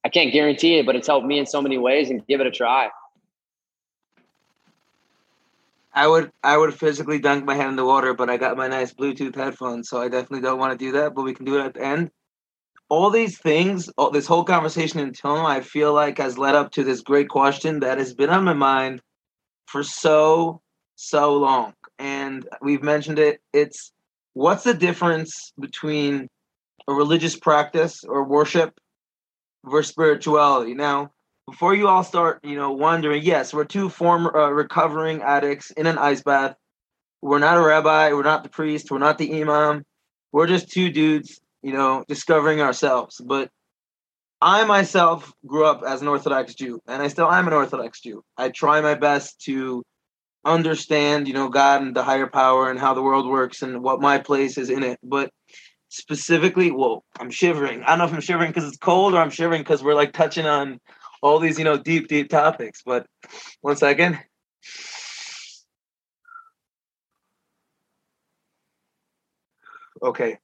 [0.05, 2.47] I can't guarantee it, but it's helped me in so many ways and give it
[2.47, 2.91] a try.
[5.93, 8.69] I would I would physically dunk my head in the water, but I got my
[8.69, 11.15] nice Bluetooth headphones, so I definitely don't want to do that.
[11.15, 12.11] But we can do it at the end
[12.91, 16.73] all these things, all, this whole conversation until now, I feel like has led up
[16.73, 19.01] to this great question that has been on my mind
[19.67, 20.61] for so,
[20.97, 21.73] so long.
[21.99, 23.41] And we've mentioned it.
[23.53, 23.93] It's
[24.35, 26.29] what's the difference between
[26.89, 28.79] a religious practice or worship
[29.65, 30.75] versus spirituality?
[30.75, 31.13] Now,
[31.47, 35.87] before you all start, you know, wondering, yes, we're two former uh, recovering addicts in
[35.87, 36.57] an ice bath.
[37.23, 38.13] We're not a rabbi.
[38.13, 38.91] We're not the priest.
[38.91, 39.85] We're not the imam.
[40.33, 43.21] We're just two dudes you know, discovering ourselves.
[43.25, 43.51] But
[44.41, 48.23] I myself grew up as an Orthodox Jew, and I still am an Orthodox Jew.
[48.37, 49.83] I try my best to
[50.45, 54.01] understand, you know, God and the higher power and how the world works and what
[54.01, 54.99] my place is in it.
[55.03, 55.31] But
[55.89, 57.83] specifically, well, I'm shivering.
[57.83, 60.13] I don't know if I'm shivering because it's cold or I'm shivering because we're like
[60.13, 60.81] touching on
[61.23, 62.83] all these, you know, deep, deep topics.
[62.85, 63.07] But
[63.61, 64.19] one second.
[70.03, 70.39] Okay.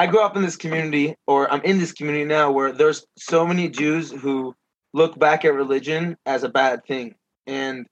[0.00, 3.46] I grew up in this community, or I'm in this community now, where there's so
[3.46, 4.54] many Jews who
[4.94, 7.16] look back at religion as a bad thing.
[7.46, 7.86] And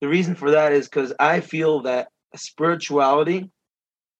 [0.00, 3.48] the reason for that is because I feel that spirituality,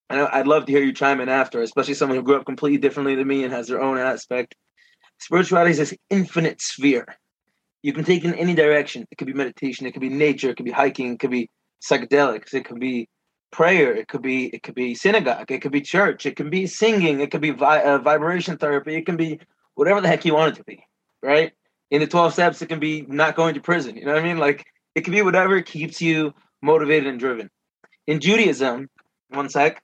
[0.08, 2.78] and I'd love to hear you chime in after, especially someone who grew up completely
[2.78, 4.54] differently than me and has their own aspect.
[5.18, 7.08] Spirituality is this infinite sphere.
[7.82, 9.04] You can take it in any direction.
[9.10, 11.50] It could be meditation, it could be nature, it could be hiking, it could be
[11.82, 13.08] psychedelics, it could be
[13.52, 16.66] prayer it could be it could be synagogue it could be church it can be
[16.66, 19.38] singing it could be vi- uh, vibration therapy it can be
[19.74, 20.84] whatever the heck you want it to be
[21.22, 21.52] right?
[21.90, 24.24] In the 12 steps it can be not going to prison you know what i
[24.24, 24.38] mean?
[24.38, 27.50] Like it can be whatever keeps you motivated and driven.
[28.06, 28.88] In judaism
[29.28, 29.82] one sec.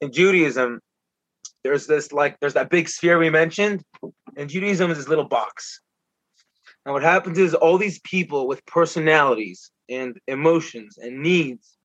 [0.00, 0.80] In judaism
[1.68, 3.82] there's this like there's that big sphere we mentioned
[4.38, 5.82] and judaism is this little box.
[6.86, 11.76] And what happens is all these people with personalities and emotions and needs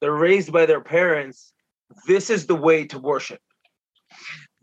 [0.00, 1.52] they're raised by their parents
[2.06, 3.40] this is the way to worship.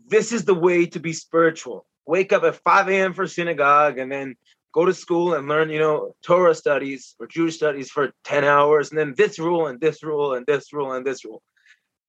[0.08, 1.86] This is the way to be spiritual.
[2.04, 4.34] Wake up at 5 a.m for synagogue and then
[4.74, 8.90] go to school and learn you know torah studies or jewish studies for 10 hours
[8.90, 11.42] and then this rule and this rule and this rule and this rule.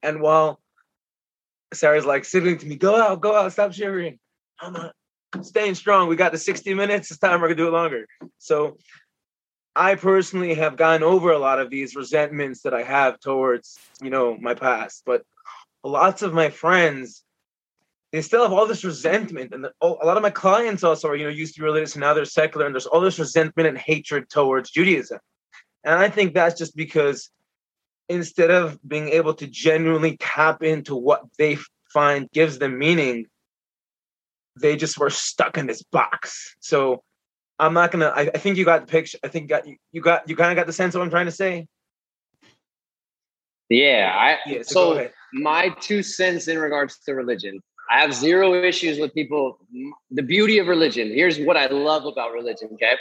[0.01, 0.62] And while
[1.75, 4.19] Sarah's like signaling to me, go out, go out, stop shivering.
[4.59, 4.93] I'm not
[5.41, 6.07] staying strong.
[6.07, 7.11] We got the 60 minutes.
[7.11, 8.07] It's time we're gonna do it longer.
[8.37, 8.77] So
[9.75, 14.09] I personally have gone over a lot of these resentments that I have towards, you
[14.09, 15.03] know, my past.
[15.05, 15.23] But
[15.83, 17.23] lots of my friends,
[18.11, 19.53] they still have all this resentment.
[19.53, 21.95] And oh, a lot of my clients also are, you know, used to be religious
[21.95, 25.19] and now they're secular and there's all this resentment and hatred towards Judaism.
[25.83, 27.29] And I think that's just because
[28.09, 31.57] instead of being able to genuinely tap into what they
[31.91, 33.27] find gives them meaning,
[34.59, 36.55] they just were stuck in this box.
[36.59, 37.03] So
[37.59, 38.07] I'm not gonna.
[38.07, 39.17] I, I think you got the picture.
[39.23, 41.05] I think you got you, you got you kind of got the sense of what
[41.05, 41.67] I'm trying to say.
[43.69, 47.61] Yeah, I Yeah, so, so my two cents in regards to religion.
[47.91, 49.59] I have zero issues with people.
[50.11, 51.09] The beauty of religion.
[51.09, 52.69] Here's what I love about religion.
[52.73, 52.93] Okay,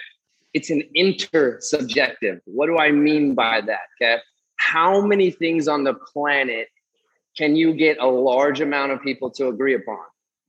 [0.54, 2.40] it's an intersubjective.
[2.44, 3.80] What do I mean by that?
[4.00, 4.20] Okay,
[4.62, 6.68] how many things on the planet
[7.36, 9.98] can you get a large amount of people to agree upon?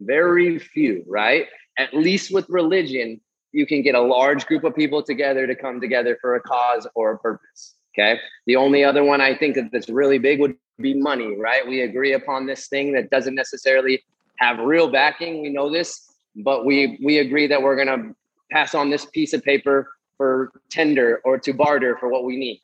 [0.01, 1.47] Very few, right?
[1.77, 3.19] At least with religion,
[3.51, 6.87] you can get a large group of people together to come together for a cause
[6.95, 7.75] or a purpose.
[7.93, 8.19] Okay.
[8.45, 11.67] The only other one I think that's really big would be money, right?
[11.67, 14.03] We agree upon this thing that doesn't necessarily
[14.37, 15.41] have real backing.
[15.41, 18.13] We know this, but we we agree that we're gonna
[18.51, 22.61] pass on this piece of paper for tender or to barter for what we need.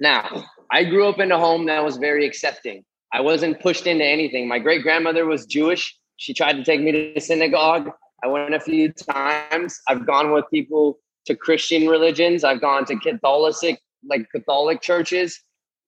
[0.00, 2.84] Now, I grew up in a home that was very accepting.
[3.12, 4.48] I wasn't pushed into anything.
[4.48, 5.96] My great grandmother was Jewish.
[6.16, 7.90] She tried to take me to synagogue.
[8.24, 9.78] I went a few times.
[9.88, 12.44] I've gone with people to Christian religions.
[12.44, 13.78] I've gone to Catholic,
[14.08, 15.38] like Catholic churches.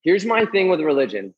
[0.03, 1.33] Here's my thing with religion.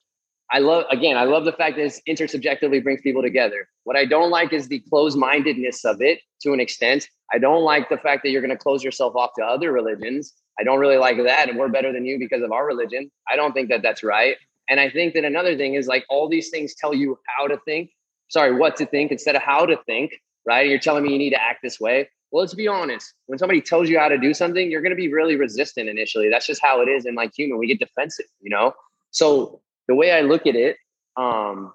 [0.52, 3.68] I love again, I love the fact that it's intersubjectively brings people together.
[3.84, 7.10] What I don't like is the closed-mindedness of it to an extent.
[7.34, 10.34] I don't like the fact that you're going to close yourself off to other religions.
[10.60, 11.50] I don't really like that.
[11.50, 13.10] And we're better than you because of our religion.
[13.30, 14.38] I don't think that that's right.
[14.70, 17.58] And I think that another thing is like all these things tell you how to
[17.66, 17.92] think,
[18.30, 20.68] sorry, what to think instead of how to think, right?
[20.68, 22.10] You're telling me you need to act this way.
[22.32, 23.14] Well, let's be honest.
[23.28, 26.30] When somebody tells you how to do something, you're going to be really resistant initially.
[26.30, 27.58] That's just how it is in like human.
[27.58, 28.74] We get defensive, you know?
[29.12, 30.78] So the way I look at it
[31.18, 31.74] um,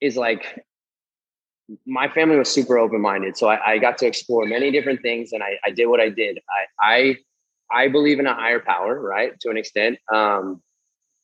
[0.00, 0.64] is like
[1.86, 3.36] my family was super open minded.
[3.36, 6.10] So I, I, got to explore many different things and I, I did what I
[6.10, 6.38] did.
[6.82, 7.16] I,
[7.72, 9.32] I, I believe in a higher power, right?
[9.40, 9.98] To an extent.
[10.12, 10.60] Um,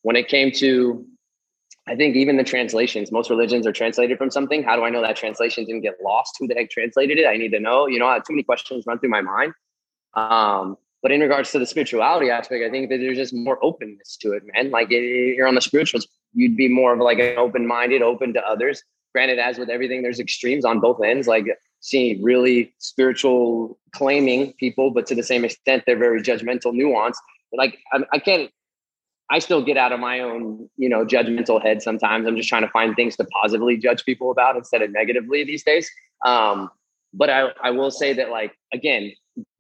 [0.02, 1.06] when it came to
[1.88, 4.62] I think even the translations, most religions are translated from something.
[4.62, 6.36] How do I know that translation didn't get lost?
[6.38, 7.26] Who the heck translated it?
[7.26, 7.86] I need to know.
[7.86, 9.54] You know, I had too many questions run through my mind.
[10.12, 14.16] Um, but in regards to the spirituality aspect, I think that there's just more openness
[14.18, 14.70] to it, man.
[14.70, 18.82] Like you're on the spirituals, you'd be more of like an open-minded, open to others.
[19.14, 21.26] Granted, as with everything, there's extremes on both ends.
[21.26, 21.46] Like
[21.80, 27.18] seeing really spiritual claiming people, but to the same extent, they're very judgmental, nuanced.
[27.52, 28.50] Like I, I can't
[29.30, 32.26] I still get out of my own, you know, judgmental head sometimes.
[32.26, 35.62] I'm just trying to find things to positively judge people about instead of negatively these
[35.62, 35.90] days.
[36.24, 36.70] Um,
[37.12, 39.12] but I, I will say that, like, again,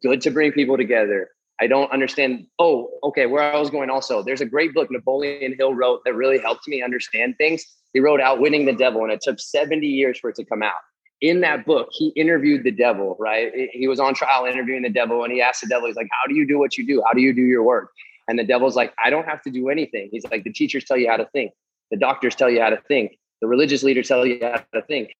[0.02, 1.30] good to bring people together.
[1.60, 2.46] I don't understand.
[2.58, 6.14] Oh, okay, where I was going also, there's a great book Napoleon Hill wrote that
[6.14, 7.64] really helped me understand things.
[7.92, 10.76] He wrote Outwitting the Devil, and it took 70 years for it to come out.
[11.20, 13.50] In that book, he interviewed the devil, right?
[13.72, 16.28] He was on trial interviewing the devil, and he asked the devil, he's like, How
[16.28, 17.02] do you do what you do?
[17.04, 17.90] How do you do your work?
[18.28, 20.10] And the devil's like, I don't have to do anything.
[20.12, 21.52] He's like, the teachers tell you how to think,
[21.90, 25.16] the doctors tell you how to think, the religious leaders tell you how to think.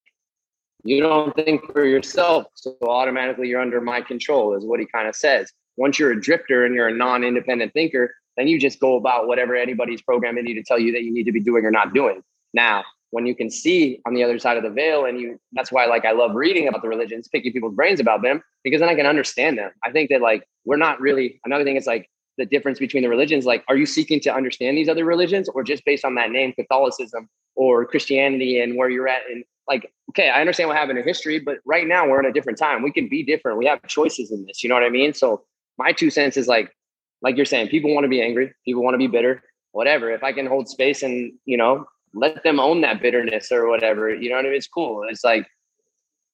[0.83, 5.07] You don't think for yourself, so automatically you're under my control, is what he kind
[5.07, 5.51] of says.
[5.77, 9.27] Once you're a drifter and you're a non independent thinker, then you just go about
[9.27, 11.93] whatever anybody's programming you to tell you that you need to be doing or not
[11.93, 12.21] doing.
[12.53, 15.71] Now, when you can see on the other side of the veil, and you that's
[15.71, 18.89] why like I love reading about the religions, picking people's brains about them, because then
[18.89, 19.71] I can understand them.
[19.83, 23.09] I think that like we're not really another thing is like the difference between the
[23.09, 26.31] religions like are you seeking to understand these other religions or just based on that
[26.31, 30.97] name catholicism or christianity and where you're at and like okay i understand what happened
[30.97, 33.65] in history but right now we're in a different time we can be different we
[33.65, 35.43] have choices in this you know what i mean so
[35.77, 36.75] my two cents is like
[37.21, 39.41] like you're saying people want to be angry people want to be bitter
[39.71, 43.69] whatever if i can hold space and you know let them own that bitterness or
[43.69, 45.47] whatever you know what i mean it's cool it's like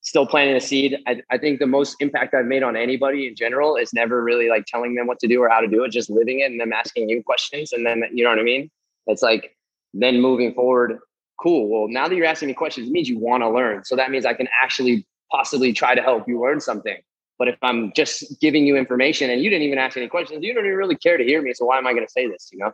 [0.06, 0.98] still planting a seed.
[1.08, 4.50] I, I think the most impact I've made on anybody in general is never really
[4.50, 6.62] like telling them what to do or how to do it, just living it and
[6.62, 7.74] them asking you questions.
[7.74, 8.70] And then, you know what I mean?
[9.08, 9.58] It's like,
[9.96, 11.00] then moving forward,
[11.40, 11.70] cool.
[11.70, 13.84] Well, now that you're asking me questions, it means you want to learn.
[13.86, 16.98] So that means I can actually possibly try to help you learn something.
[17.38, 20.54] But if I'm just giving you information and you didn't even ask any questions, you
[20.54, 21.54] don't even really care to hear me.
[21.54, 22.50] So why am I going to say this?
[22.54, 22.72] You know?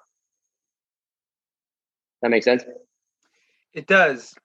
[2.22, 2.64] That makes sense?
[3.74, 4.36] It does.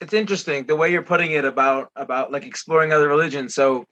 [0.00, 3.54] it's interesting the way you're putting it about about like exploring other religions.
[3.54, 3.84] So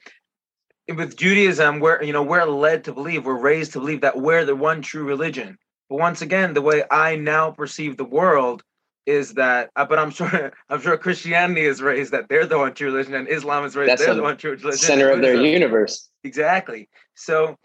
[0.88, 4.44] with Judaism, we're you know we're led to believe, we're raised to believe that we're
[4.44, 5.58] the one true religion.
[5.88, 8.62] But once again, the way I now perceive the world
[9.06, 12.74] is that, uh, but I'm sure I'm sure Christianity is raised that they're the one
[12.74, 14.78] true religion, and Islam is raised That's they're the one true religion.
[14.78, 16.10] Center of their universe.
[16.24, 16.88] Exactly.
[17.14, 17.56] So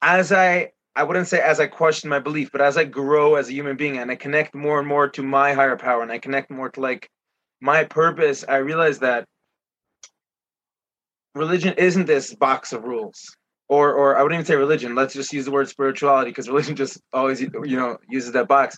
[0.00, 3.48] as I I wouldn't say as I question my belief, but as I grow as
[3.48, 6.18] a human being and I connect more and more to my higher power and I
[6.18, 7.10] connect more to like
[7.60, 9.26] my purpose, I realize that
[11.34, 13.36] religion isn't this box of rules.
[13.68, 14.94] Or or I wouldn't even say religion.
[14.94, 18.76] Let's just use the word spirituality because religion just always you know uses that box.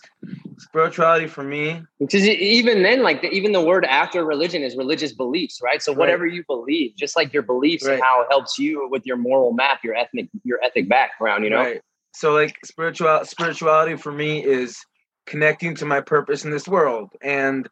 [0.59, 5.13] Spirituality for me, because even then, like the, even the word after religion is religious
[5.13, 5.81] beliefs, right?
[5.81, 6.33] So whatever right.
[6.33, 7.95] you believe, just like your beliefs right.
[7.95, 11.49] and how it helps you with your moral map, your ethnic your ethic background, you
[11.49, 11.57] know.
[11.57, 11.81] Right.
[12.13, 14.77] So like spiritual spirituality for me is
[15.25, 17.67] connecting to my purpose in this world, and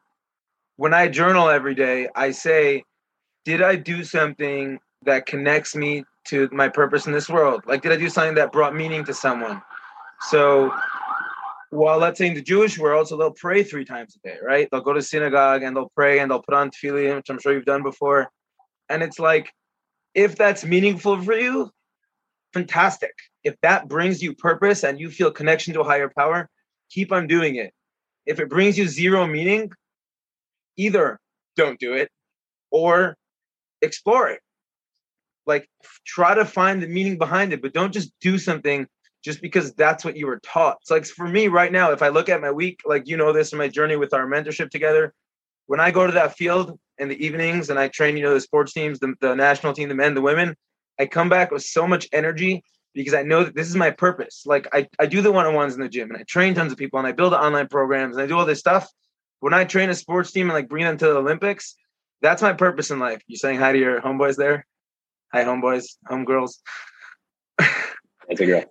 [0.78, 2.84] when I journal every day, I say,
[3.46, 7.64] did I do something that connects me to my purpose in this world?
[7.66, 9.62] Like, did I do something that brought meaning to someone?
[10.22, 10.72] So,
[11.70, 14.68] while let's say in the Jewish world, so they'll pray three times a day, right?
[14.72, 17.54] They'll go to synagogue and they'll pray and they'll put on tefillin, which I'm sure
[17.54, 18.30] you've done before.
[18.90, 19.52] And it's like,
[20.14, 21.72] if that's meaningful for you,
[22.54, 23.14] fantastic.
[23.44, 26.50] If that brings you purpose and you feel connection to a higher power,
[26.90, 27.74] keep on doing it.
[28.26, 29.72] If it brings you zero meaning,
[30.78, 31.20] either
[31.58, 32.10] don't do it
[32.72, 33.18] or
[33.82, 34.40] explore it
[35.46, 35.70] like
[36.06, 38.88] try to find the meaning behind it but don't just do something
[39.24, 40.78] just because that's what you were taught.
[40.82, 43.34] It's like for me right now if i look at my week like you know
[43.34, 45.14] this in my journey with our mentorship together
[45.68, 48.40] when i go to that field in the evenings and i train you know the
[48.40, 50.56] sports teams the, the national team the men the women
[51.00, 54.44] i come back with so much energy because i know that this is my purpose.
[54.46, 57.00] Like i, I do the one-on-ones in the gym and i train tons of people
[57.00, 58.88] and i build online programs and i do all this stuff.
[59.40, 61.76] When i train a sports team and like bring them to the olympics
[62.22, 63.22] that's my purpose in life.
[63.28, 64.66] You saying hi to your homeboys there
[65.36, 66.60] Hi, homeboys, homegirls.
[67.58, 68.64] That's a girl.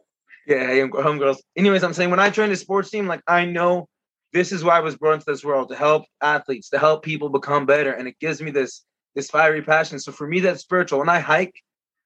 [0.46, 1.36] Yeah, hey, homegirls.
[1.58, 3.86] Anyways, I'm saying when I joined a sports team, like I know
[4.32, 7.28] this is why I was born to this world to help athletes, to help people
[7.28, 8.82] become better, and it gives me this
[9.14, 9.98] this fiery passion.
[9.98, 11.00] So for me, that's spiritual.
[11.00, 11.52] When I hike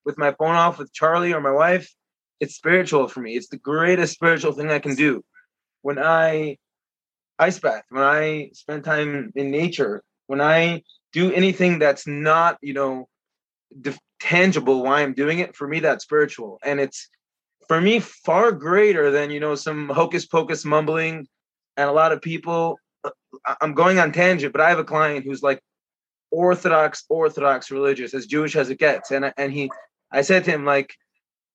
[0.04, 1.88] with my phone off with Charlie or my wife,
[2.40, 3.36] it's spiritual for me.
[3.36, 5.22] It's the greatest spiritual thing I can do.
[5.82, 6.56] When I
[7.38, 10.82] ice bath, when I spend time in nature, when I
[11.12, 13.08] do anything that's not, you know,
[14.20, 16.58] tangible why I'm doing it, for me that's spiritual.
[16.64, 17.08] And it's
[17.68, 21.26] for me far greater than, you know, some hocus pocus mumbling
[21.76, 23.10] and a lot of people uh,
[23.60, 25.60] I'm going on tangent, but I have a client who's like
[26.30, 29.10] orthodox, orthodox religious, as Jewish as it gets.
[29.10, 29.70] And and he
[30.10, 30.94] I said to him, like,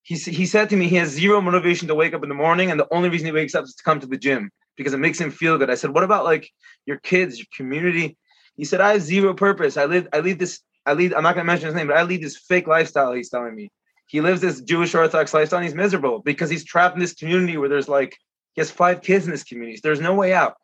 [0.04, 2.72] he, he said to me he has zero motivation to wake up in the morning
[2.72, 5.00] and the only reason he wakes up is to come to the gym because it
[5.00, 5.70] makes him feel good.
[5.70, 6.50] I said, what about like
[6.86, 8.18] your kids, your community?
[8.56, 9.78] He said, I have zero purpose.
[9.78, 11.14] I live I lead this I lead.
[11.14, 13.14] I'm not gonna mention his name, but I lead this fake lifestyle.
[13.14, 13.72] He's telling me
[14.08, 15.60] he lives this Jewish Orthodox lifestyle.
[15.60, 18.18] and He's miserable because he's trapped in this community where there's like
[18.54, 19.80] he has five kids in this community.
[19.82, 20.58] There's no way out.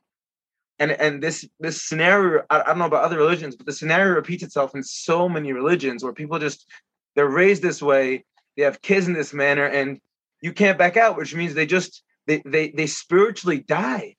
[0.77, 4.13] And and this this scenario, I, I don't know about other religions, but the scenario
[4.15, 6.65] repeats itself in so many religions where people just
[7.15, 9.99] they're raised this way, they have kids in this manner, and
[10.41, 14.15] you can't back out, which means they just they they they spiritually died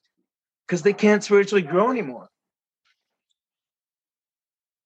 [0.67, 2.30] because they can't spiritually grow anymore.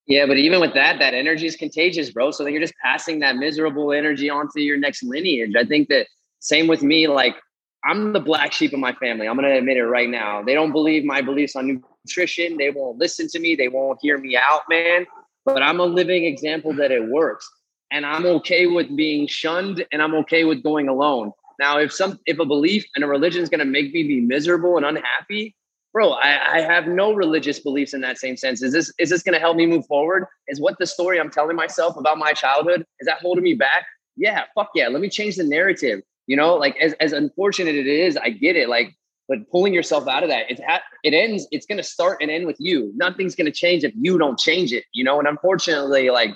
[0.06, 2.30] Yeah, but even with that, that energy is contagious, bro.
[2.30, 5.54] So then you're just passing that miserable energy onto your next lineage.
[5.56, 6.06] I think that
[6.40, 7.08] same with me.
[7.08, 7.36] Like
[7.84, 9.26] I'm the black sheep of my family.
[9.26, 10.42] I'm gonna admit it right now.
[10.42, 12.56] They don't believe my beliefs on nutrition.
[12.58, 13.54] They won't listen to me.
[13.54, 15.06] They won't hear me out, man.
[15.44, 17.48] But I'm a living example that it works,
[17.90, 21.32] and I'm okay with being shunned, and I'm okay with going alone.
[21.58, 24.76] Now, if some if a belief and a religion is gonna make me be miserable
[24.78, 25.54] and unhappy,
[25.94, 28.62] bro, I, I, have no religious beliefs in that same sense.
[28.62, 30.26] Is this is this going to help me move forward?
[30.48, 33.86] Is what the story I'm telling myself about my childhood is that holding me back?
[34.16, 34.88] Yeah, fuck yeah.
[34.88, 36.02] Let me change the narrative.
[36.26, 38.68] You know, like as as unfortunate it is, I get it.
[38.68, 38.92] Like,
[39.28, 41.46] but pulling yourself out of that, it ha- it ends.
[41.52, 42.92] It's going to start and end with you.
[42.96, 44.84] Nothing's going to change if you don't change it.
[44.92, 46.30] You know, and unfortunately, like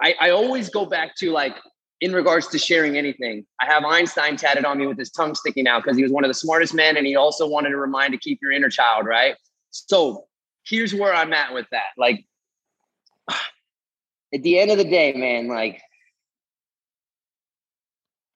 [0.00, 1.56] I, I always go back to like
[2.00, 3.44] in regards to sharing anything.
[3.60, 6.24] I have Einstein tatted on me with his tongue sticking out because he was one
[6.24, 9.06] of the smartest men and he also wanted to remind to keep your inner child,
[9.06, 9.34] right?
[9.70, 10.26] So
[10.66, 11.88] here's where I'm at with that.
[11.96, 12.24] Like
[13.30, 15.80] at the end of the day, man, like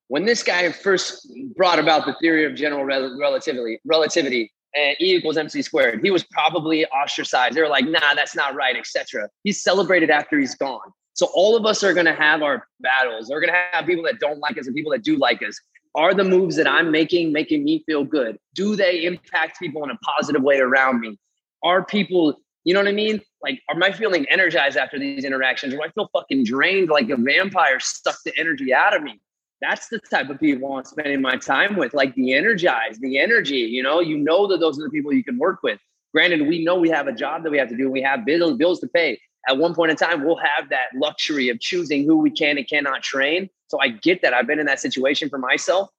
[0.09, 5.15] when this guy first brought about the theory of general rel- relativity, relativity and E
[5.15, 7.55] equals MC squared, he was probably ostracized.
[7.55, 9.29] They were like, nah, that's not right, etc.
[9.45, 10.93] He's celebrated after he's gone.
[11.15, 13.29] So all of us are going to have our battles.
[13.31, 15.61] We're going to have people that don't like us and people that do like us.
[15.95, 18.39] Are the moves that I'm making making me feel good?
[18.55, 21.19] Do they impact people in a positive way around me?
[21.63, 23.21] Are people, you know what I mean?
[23.43, 25.75] Like, am I feeling energized after these interactions?
[25.75, 29.21] Or I feel fucking drained like a vampire sucked the energy out of me?
[29.61, 33.59] That's the type of people I'm spending my time with, like the energized, the energy.
[33.59, 35.79] You know, you know that those are the people you can work with.
[36.13, 37.91] Granted, we know we have a job that we have to do.
[37.91, 41.49] We have bills, bills to pay at one point in time, we'll have that luxury
[41.49, 43.49] of choosing who we can and cannot train.
[43.69, 44.35] So I get that.
[44.35, 45.91] I've been in that situation for myself.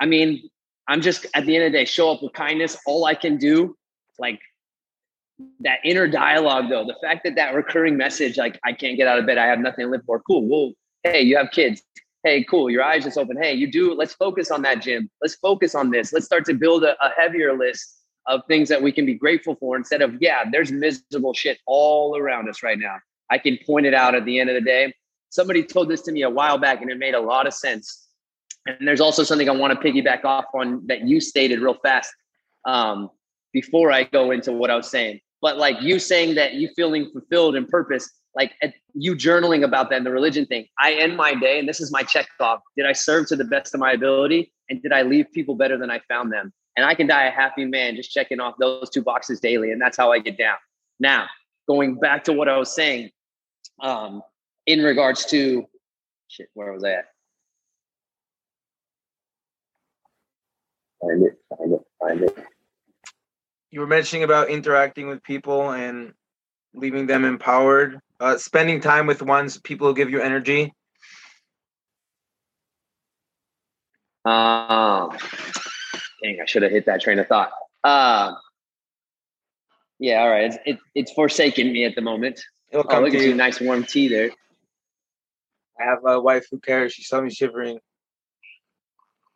[0.00, 0.48] I mean,
[0.88, 2.76] I'm just at the end of the day, show up with kindness.
[2.86, 3.76] All I can do,
[4.18, 4.40] like
[5.60, 9.18] that inner dialogue, though, the fact that that recurring message, like I can't get out
[9.18, 10.20] of bed, I have nothing to live for.
[10.20, 10.46] Cool.
[10.46, 10.72] Well,
[11.04, 11.82] hey, you have kids.
[12.24, 13.36] hey, cool, your eyes just open.
[13.40, 15.08] Hey, you do, let's focus on that gym.
[15.22, 16.12] Let's focus on this.
[16.12, 19.56] Let's start to build a, a heavier list of things that we can be grateful
[19.56, 22.96] for instead of, yeah, there's miserable shit all around us right now.
[23.30, 24.94] I can point it out at the end of the day.
[25.30, 28.08] Somebody told this to me a while back and it made a lot of sense.
[28.66, 32.12] And there's also something I want to piggyback off on that you stated real fast
[32.66, 33.10] um,
[33.52, 35.20] before I go into what I was saying.
[35.40, 38.52] But like you saying that you feeling fulfilled and purpose, like
[38.94, 40.66] you journaling about that and the religion thing.
[40.78, 42.60] I end my day, and this is my check off.
[42.76, 44.52] Did I serve to the best of my ability?
[44.68, 46.52] And did I leave people better than I found them?
[46.80, 49.70] And I can die a happy man just checking off those two boxes daily.
[49.70, 50.56] And that's how I get down.
[50.98, 51.26] Now,
[51.68, 53.10] going back to what I was saying,
[53.80, 54.22] um,
[54.64, 55.66] in regards to
[56.28, 57.04] shit, where was I at?
[61.02, 62.46] Find it, find it, find it.
[63.70, 66.14] You were mentioning about interacting with people and
[66.72, 70.72] leaving them empowered, uh, spending time with ones people who give you energy.
[74.24, 75.10] Um,
[76.22, 77.50] dang, I should have hit that train of thought.
[77.84, 78.34] Uh,
[79.98, 80.44] yeah, all right.
[80.44, 82.40] It's it, it's forsaken me at the moment.
[82.70, 83.34] It'll oh, come look at you.
[83.34, 84.30] Nice warm tea there.
[85.78, 86.92] I have a wife who cares.
[86.92, 87.78] She saw me shivering.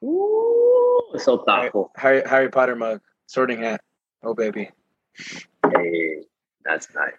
[0.02, 1.90] Ooh, so thoughtful.
[1.96, 3.80] Harry, Harry Potter mug, sorting hat.
[4.22, 4.70] Oh, baby.
[5.72, 6.24] Hey,
[6.64, 7.12] that's nice.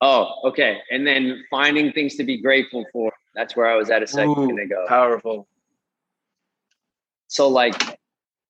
[0.00, 0.78] Oh, okay.
[0.90, 3.12] And then finding things to be grateful for.
[3.34, 4.84] That's where I was at a second Ooh, ago.
[4.88, 5.46] Powerful.
[7.28, 7.98] So, like,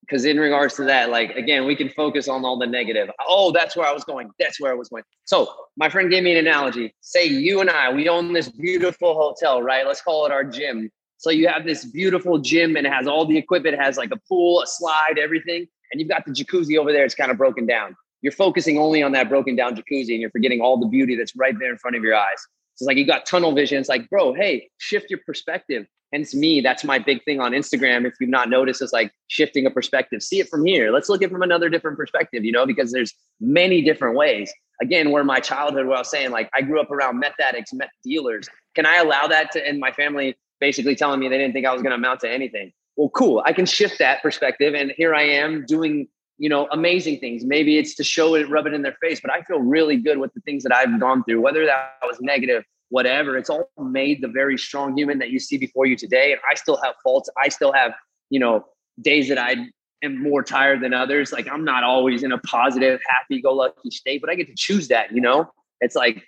[0.01, 3.09] because in regards to that, like again, we can focus on all the negative.
[3.27, 4.31] Oh, that's where I was going.
[4.39, 5.05] That's where I was going.
[5.25, 6.95] So my friend gave me an analogy.
[7.01, 9.87] Say you and I, we own this beautiful hotel, right?
[9.87, 10.91] Let's call it our gym.
[11.19, 14.11] So you have this beautiful gym and it has all the equipment, it has like
[14.11, 15.67] a pool, a slide, everything.
[15.93, 17.95] And you've got the jacuzzi over there, it's kind of broken down.
[18.23, 21.37] You're focusing only on that broken down jacuzzi and you're forgetting all the beauty that's
[21.37, 22.45] right there in front of your eyes.
[22.75, 23.79] It's like you got tunnel vision.
[23.79, 25.87] It's like, bro, hey, shift your perspective.
[26.13, 29.65] Hence me that's my big thing on instagram if you've not noticed is like shifting
[29.65, 30.23] a perspective.
[30.23, 30.93] See it from here.
[30.93, 34.53] Let's look at it from another different perspective you know because there's many different ways.
[34.83, 37.73] Again where my childhood where i was saying like i grew up around meth addicts
[37.73, 38.47] meth dealers.
[38.75, 41.73] Can i allow that to and my family basically telling me they didn't think i
[41.73, 42.73] was going to amount to anything?
[42.97, 43.43] Well cool.
[43.47, 46.09] I can shift that perspective and here i am doing
[46.43, 49.31] you know amazing things maybe it's to show it rub it in their face but
[49.31, 52.65] i feel really good with the things that i've gone through whether that was negative
[52.93, 53.39] whatever.
[53.39, 56.33] It's all made the very strong human that you see before you today.
[56.33, 57.31] And I still have faults.
[57.43, 57.95] I still have,
[58.29, 58.67] you know,
[59.01, 59.57] days that I
[60.03, 61.33] am more tired than others.
[61.33, 64.55] Like I'm not always in a positive, happy go lucky state, but I get to
[64.55, 65.51] choose that, you know?
[65.81, 66.23] It's like,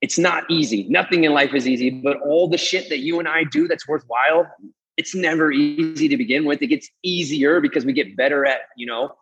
[0.00, 0.88] it's not easy.
[0.88, 3.86] Nothing in life is easy, but all the shit that you and I do that's
[3.86, 4.48] worthwhile,
[4.96, 6.62] it's never easy to begin with.
[6.62, 9.14] It gets easier because we get better at, you know,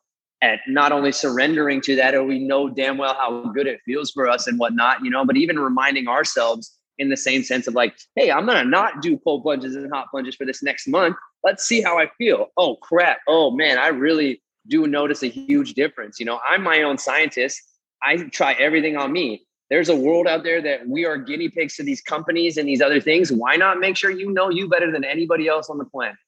[0.43, 4.11] at not only surrendering to that, or we know damn well how good it feels
[4.11, 7.75] for us and whatnot, you know, but even reminding ourselves in the same sense of
[7.75, 11.17] like, hey, I'm gonna not do cold plunges and hot plunges for this next month.
[11.45, 12.49] Let's see how I feel.
[12.57, 13.19] Oh crap.
[13.27, 16.21] Oh man, I really do notice a huge difference.
[16.21, 17.61] You know, I'm my own scientist.
[18.03, 19.47] I try everything on me.
[19.73, 22.83] There's a world out there that we are guinea pigs to these companies and these
[22.83, 23.33] other things.
[23.33, 26.19] Why not make sure you know you better than anybody else on the planet?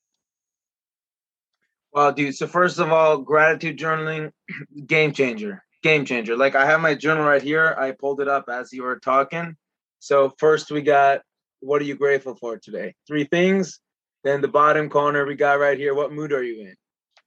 [1.92, 2.34] Well, dude.
[2.34, 4.32] So first of all, gratitude journaling,
[4.86, 6.38] game changer, game changer.
[6.38, 7.76] Like I have my journal right here.
[7.78, 9.56] I pulled it up as you were talking.
[9.98, 11.20] So first we got,
[11.60, 12.94] what are you grateful for today?
[13.06, 13.78] Three things.
[14.22, 15.94] Then the bottom corner we got right here.
[15.94, 16.76] What mood are you in?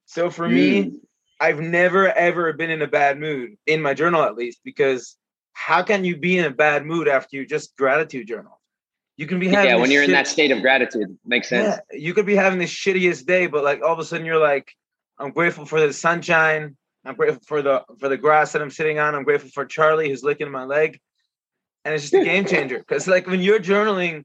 [0.05, 0.53] So for mm.
[0.53, 0.99] me,
[1.39, 5.15] I've never ever been in a bad mood in my journal, at least, because
[5.57, 8.61] how can you be in a bad mood after you just gratitude journal?
[9.17, 11.79] You can be having yeah when you're shit- in that state of gratitude makes sense.
[11.91, 14.39] Yeah, you could be having the shittiest day, but like all of a sudden you're
[14.39, 14.71] like,
[15.17, 16.77] I'm grateful for the sunshine.
[17.03, 19.15] I'm grateful for the for the grass that I'm sitting on.
[19.15, 20.99] I'm grateful for Charlie who's licking my leg,
[21.83, 22.25] and it's just a hmm.
[22.25, 22.77] game changer.
[22.77, 24.23] Because like when you're journaling,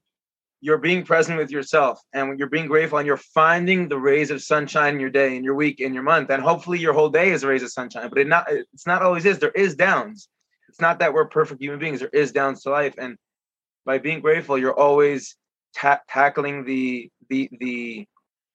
[0.61, 4.30] you're being present with yourself, and when you're being grateful, and you're finding the rays
[4.30, 7.09] of sunshine in your day, in your week, in your month, and hopefully your whole
[7.09, 8.11] day is a rays of sunshine.
[8.11, 9.39] But it not it's not always is.
[9.39, 10.28] There is downs.
[10.72, 12.00] It's not that we're perfect human beings.
[12.00, 13.18] There is downs to life, and
[13.84, 15.36] by being grateful, you're always
[15.76, 18.06] ta- tackling the the the.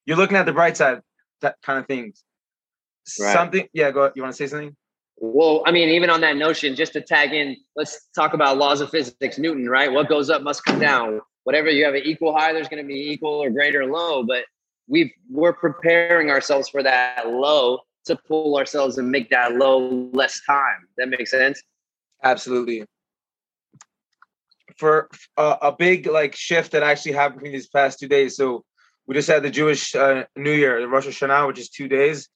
[0.08, 1.02] You're looking at the bright side,
[1.42, 2.24] that kind of things.
[3.20, 3.34] Right.
[3.34, 3.92] Something, yeah.
[3.92, 4.12] Go.
[4.16, 4.76] You want to say something?
[5.18, 8.82] Well, I mean, even on that notion, just to tag in, let's talk about laws
[8.82, 9.38] of physics.
[9.38, 9.92] Newton, right?
[9.92, 11.22] What goes up must come down.
[11.44, 14.24] Whatever you have an equal high, there's going to be equal or greater low.
[14.24, 14.46] But
[14.88, 20.42] we've we're preparing ourselves for that low to pull ourselves and make that low less
[20.48, 20.88] time.
[20.98, 21.62] That makes sense.
[22.24, 22.86] Absolutely
[24.78, 28.36] for uh, a big like shift that actually happened in these past two days.
[28.36, 28.64] So
[29.08, 32.30] we just had the Jewish uh, New Year, the Rosh Hashanah, which is two days,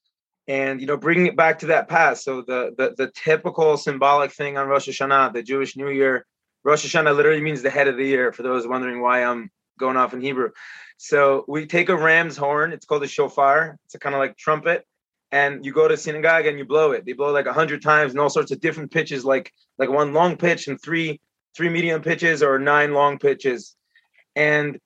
[0.47, 2.23] and you know bringing it back to that past.
[2.23, 6.25] So the the the typical symbolic thing on Rosh Hashanah, the Jewish New Year,
[6.63, 8.31] Rosh Hashanah literally means the head of the year.
[8.31, 10.51] For those wondering why I'm going off in Hebrew,
[10.97, 12.73] so we take a ram's horn.
[12.73, 13.77] It's called a shofar.
[13.85, 14.85] It's a kind of like trumpet,
[15.31, 17.05] and you go to synagogue and you blow it.
[17.05, 20.13] They blow like a hundred times and all sorts of different pitches, like like one
[20.13, 21.21] long pitch and three
[21.55, 23.75] three medium pitches or nine long pitches,
[24.35, 24.79] and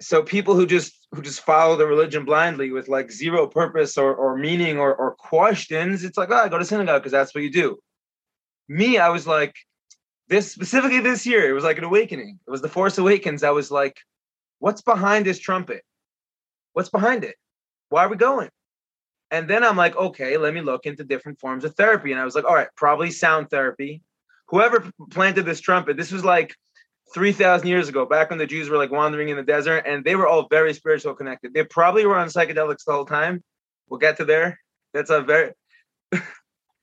[0.00, 4.14] so people who just who just follow the religion blindly with like zero purpose or,
[4.14, 7.44] or meaning or, or questions it's like oh i go to synagogue because that's what
[7.44, 7.78] you do.
[8.68, 9.54] Me i was like
[10.28, 12.38] this specifically this year it was like an awakening.
[12.46, 13.42] It was the force awakens.
[13.42, 13.96] I was like
[14.58, 15.82] what's behind this trumpet?
[16.72, 17.36] What's behind it?
[17.88, 18.50] Why are we going
[19.30, 22.24] and then i'm like okay let me look into different forms of therapy and i
[22.24, 24.02] was like all right probably sound therapy
[24.48, 26.54] whoever planted this trumpet this was like
[27.14, 30.16] 3,000 years ago, back when the Jews were like wandering in the desert, and they
[30.16, 31.54] were all very spiritual connected.
[31.54, 33.42] They probably were on psychedelics the whole time.
[33.88, 34.58] We'll get to there.
[34.92, 35.52] That's a very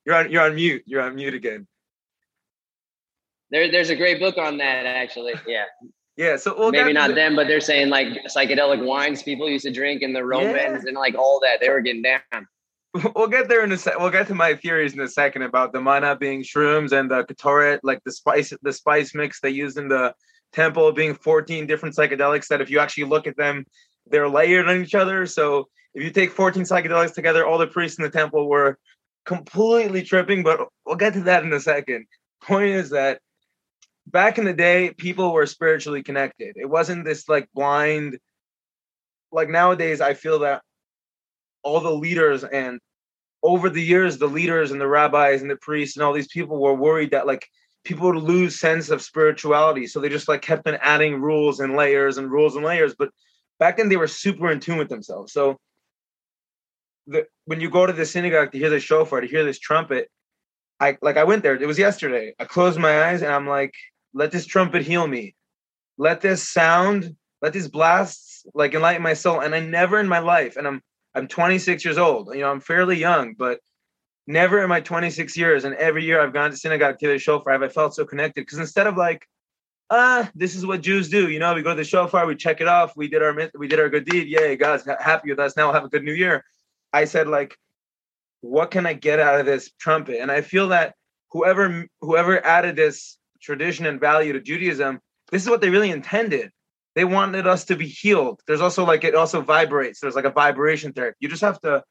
[0.05, 0.83] you're on you're on mute.
[0.85, 1.67] You're on mute again.
[3.51, 5.33] There, there's a great book on that actually.
[5.45, 5.65] Yeah.
[6.15, 9.65] Yeah, so we'll maybe not the, them, but they're saying like psychedelic wines people used
[9.65, 10.89] to drink in the Romans yeah.
[10.89, 11.59] and like all that.
[11.59, 12.21] They were getting down.
[13.15, 13.97] We'll get there in a sec.
[13.97, 17.23] We'll get to my theories in a second about the manna being shrooms and the
[17.23, 20.13] ketoret, like the spice, the spice mix they used in the
[20.51, 22.49] temple being 14 different psychedelics.
[22.49, 23.65] That if you actually look at them,
[24.05, 25.25] they're layered on each other.
[25.25, 28.77] So if you take 14 psychedelics together, all the priests in the temple were
[29.25, 30.43] completely tripping.
[30.43, 32.05] But we'll get to that in a second.
[32.43, 33.21] Point is that
[34.07, 36.55] back in the day, people were spiritually connected.
[36.57, 38.17] It wasn't this like blind.
[39.31, 40.61] Like nowadays, I feel that
[41.63, 42.79] all the leaders and
[43.41, 46.59] over the years the leaders and the rabbis and the priests and all these people
[46.59, 47.47] were worried that like
[47.83, 51.75] people would lose sense of spirituality so they just like kept on adding rules and
[51.75, 53.09] layers and rules and layers but
[53.59, 55.57] back then they were super in tune with themselves so
[57.07, 60.09] the, when you go to the synagogue to hear the shofar to hear this trumpet
[60.79, 63.73] i like i went there it was yesterday i closed my eyes and i'm like
[64.13, 65.35] let this trumpet heal me
[65.97, 70.19] let this sound let these blasts like enlighten my soul and i never in my
[70.19, 70.81] life and i'm
[71.15, 72.33] I'm 26 years old.
[72.33, 73.59] You know, I'm fairly young, but
[74.25, 77.53] never in my 26 years and every year I've gone to synagogue to the shofar
[77.53, 78.41] have I felt so connected.
[78.41, 79.27] Because instead of like,
[79.89, 81.29] ah, this is what Jews do.
[81.29, 83.67] You know, we go to the shofar, we check it off, we did our we
[83.67, 84.27] did our good deed.
[84.27, 85.55] Yay, God's happy with us.
[85.55, 86.43] Now we'll have a good new year.
[86.91, 87.57] I said like,
[88.41, 90.19] what can I get out of this trumpet?
[90.19, 90.95] And I feel that
[91.31, 94.99] whoever whoever added this tradition and value to Judaism,
[95.31, 96.51] this is what they really intended
[96.95, 98.41] they wanted us to be healed.
[98.45, 99.99] There's also like it also vibrates.
[99.99, 101.15] There's like a vibration there.
[101.19, 101.83] You just have to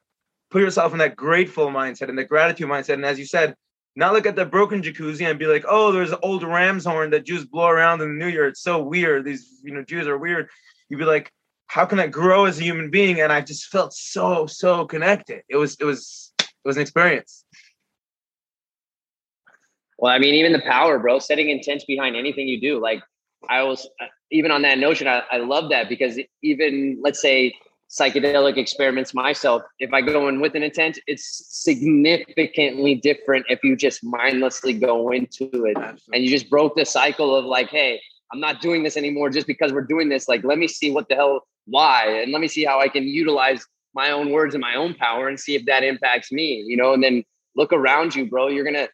[0.51, 2.95] put yourself in that grateful mindset and the gratitude mindset.
[2.95, 3.55] And as you said,
[3.97, 7.11] not look at the broken jacuzzi and be like, oh, there's an old ram's horn
[7.11, 8.47] that Jews blow around in the New Year.
[8.47, 9.25] It's so weird.
[9.25, 10.49] These you know Jews are weird.
[10.89, 11.31] You'd be like,
[11.67, 13.21] how can I grow as a human being?
[13.21, 15.43] And I just felt so so connected.
[15.49, 17.42] It was it was it was an experience.
[20.03, 22.81] Well, I mean, even the power, bro, setting intent behind anything you do.
[22.81, 23.01] Like
[23.49, 27.55] I was uh, even on that notion, I, I love that because even let's say
[27.89, 33.77] psychedelic experiments myself, if I go in with an intent, it's significantly different if you
[33.77, 36.01] just mindlessly go into it Absolutely.
[36.15, 38.01] and you just broke the cycle of like, hey,
[38.33, 40.27] I'm not doing this anymore just because we're doing this.
[40.27, 43.05] Like, let me see what the hell, why, and let me see how I can
[43.05, 46.77] utilize my own words and my own power and see if that impacts me, you
[46.77, 47.23] know, and then
[47.55, 48.49] look around you, bro.
[48.49, 48.89] You're gonna,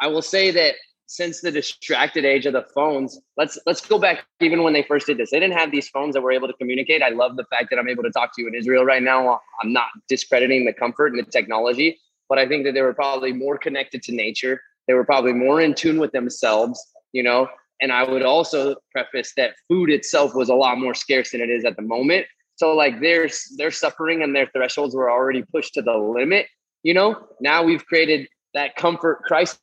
[0.00, 0.74] I will say that
[1.06, 5.06] since the distracted age of the phones let's let's go back even when they first
[5.06, 5.30] did this.
[5.30, 7.02] They didn't have these phones that were able to communicate.
[7.02, 9.40] I love the fact that i'm able to talk to you in israel right now.
[9.62, 13.32] I'm not discrediting the comfort and the technology but i think that they were probably
[13.32, 14.60] more connected to nature.
[14.86, 16.82] They were probably more in tune with themselves
[17.12, 17.48] you know?
[17.80, 21.50] And i would also preface that food itself was a lot more scarce than it
[21.50, 22.26] is at the moment.
[22.56, 23.28] So like their
[23.58, 26.46] their suffering and their thresholds were already pushed to the limit
[26.82, 27.26] you know?
[27.40, 29.58] Now we've created that comfort crisis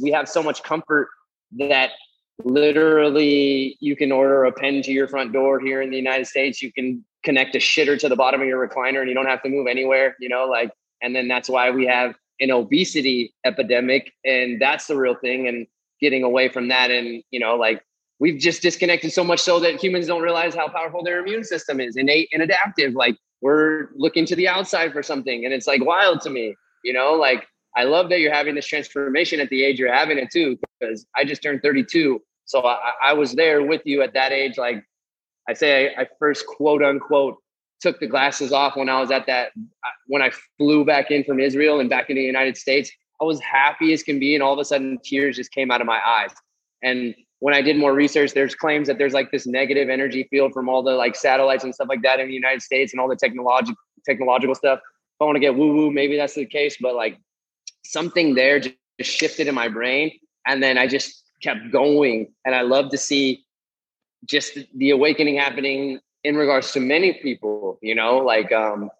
[0.00, 1.08] we have so much comfort
[1.58, 1.90] that
[2.42, 6.62] literally you can order a pen to your front door here in the United States.
[6.62, 9.42] You can connect a shitter to the bottom of your recliner and you don't have
[9.42, 10.70] to move anywhere, you know, like,
[11.02, 14.12] and then that's why we have an obesity epidemic.
[14.24, 15.46] And that's the real thing.
[15.48, 15.66] And
[16.00, 16.90] getting away from that.
[16.90, 17.82] And, you know, like
[18.18, 21.80] we've just disconnected so much so that humans don't realize how powerful their immune system
[21.80, 22.94] is innate and adaptive.
[22.94, 25.44] Like we're looking to the outside for something.
[25.44, 27.46] And it's like wild to me, you know, like
[27.76, 31.06] I love that you're having this transformation at the age you're having it too, because
[31.16, 32.20] I just turned 32.
[32.44, 34.58] So I, I, was there with you at that age.
[34.58, 34.84] Like
[35.48, 37.36] I say, I, I, first quote unquote
[37.80, 41.24] took the glasses off when I was at that, uh, when I flew back in
[41.24, 42.90] from Israel and back into the United States.
[43.20, 44.34] I was happy as can be.
[44.34, 46.30] And all of a sudden, tears just came out of my eyes.
[46.82, 50.52] And when I did more research, there's claims that there's like this negative energy field
[50.52, 53.08] from all the like satellites and stuff like that in the United States and all
[53.08, 54.78] the technological technological stuff.
[54.78, 56.76] If I want to get woo woo, maybe that's the case.
[56.80, 57.18] But like
[57.84, 60.18] something there just shifted in my brain.
[60.46, 62.32] And then I just kept going.
[62.44, 63.44] And I love to see
[64.24, 68.90] just the awakening happening in regards to many people, you know, like um,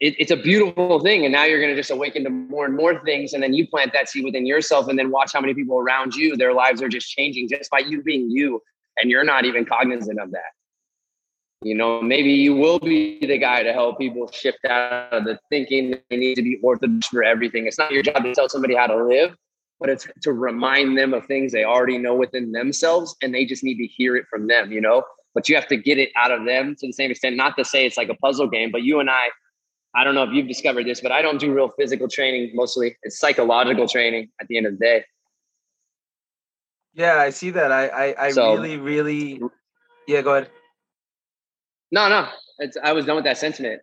[0.00, 1.24] it, it's a beautiful thing.
[1.24, 3.32] And now you're going to just awaken to more and more things.
[3.32, 6.14] And then you plant that seed within yourself and then watch how many people around
[6.14, 8.60] you, their lives are just changing just by you being you.
[9.00, 10.52] And you're not even cognizant of that.
[11.64, 15.38] You know, maybe you will be the guy to help people shift out of the
[15.48, 17.66] thinking they need to be orthodox for everything.
[17.66, 19.34] It's not your job to tell somebody how to live,
[19.80, 23.64] but it's to remind them of things they already know within themselves and they just
[23.64, 25.04] need to hear it from them, you know?
[25.34, 27.36] But you have to get it out of them to the same extent.
[27.36, 29.28] Not to say it's like a puzzle game, but you and I,
[29.96, 32.96] I don't know if you've discovered this, but I don't do real physical training mostly.
[33.02, 35.04] It's psychological training at the end of the day.
[36.92, 37.72] Yeah, I see that.
[37.72, 39.40] I I, I so, really, really
[40.06, 40.50] yeah, go ahead.
[41.90, 42.28] No, no.
[42.58, 43.82] It's I was done with that sentiment.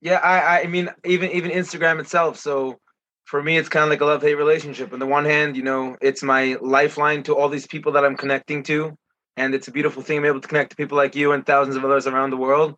[0.00, 2.38] Yeah, I I mean even even Instagram itself.
[2.38, 2.78] So
[3.24, 4.92] for me it's kind of like a love-hate relationship.
[4.92, 8.16] On the one hand, you know, it's my lifeline to all these people that I'm
[8.16, 8.96] connecting to.
[9.36, 10.18] And it's a beautiful thing.
[10.18, 12.76] I'm able to connect to people like you and thousands of others around the world.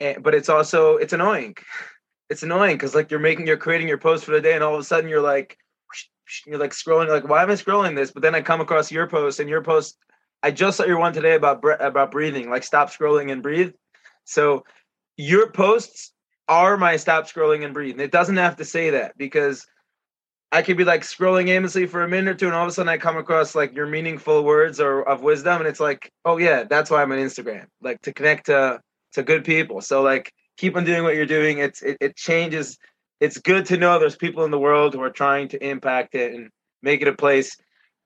[0.00, 1.56] And, but it's also it's annoying.
[2.30, 4.74] It's annoying because like you're making you're creating your post for the day and all
[4.74, 5.58] of a sudden you're like
[6.46, 8.10] you're like scrolling like why am I scrolling this?
[8.10, 9.96] But then I come across your post and your post
[10.42, 13.72] I just saw your one today about about breathing, like stop scrolling and breathe.
[14.24, 14.64] So
[15.16, 16.12] your posts
[16.48, 17.94] are my stop scrolling and breathe.
[17.94, 19.66] And it doesn't have to say that because
[20.50, 22.72] I could be like scrolling aimlessly for a minute or two, and all of a
[22.72, 26.36] sudden I come across like your meaningful words or of wisdom, and it's like, oh
[26.36, 28.80] yeah, that's why I'm on Instagram, like to connect to
[29.12, 29.80] to good people.
[29.80, 31.58] So like keep on doing what you're doing.
[31.58, 32.76] It's it, it changes.
[33.18, 36.34] It's good to know there's people in the world who are trying to impact it
[36.34, 36.50] and
[36.82, 37.56] make it a place,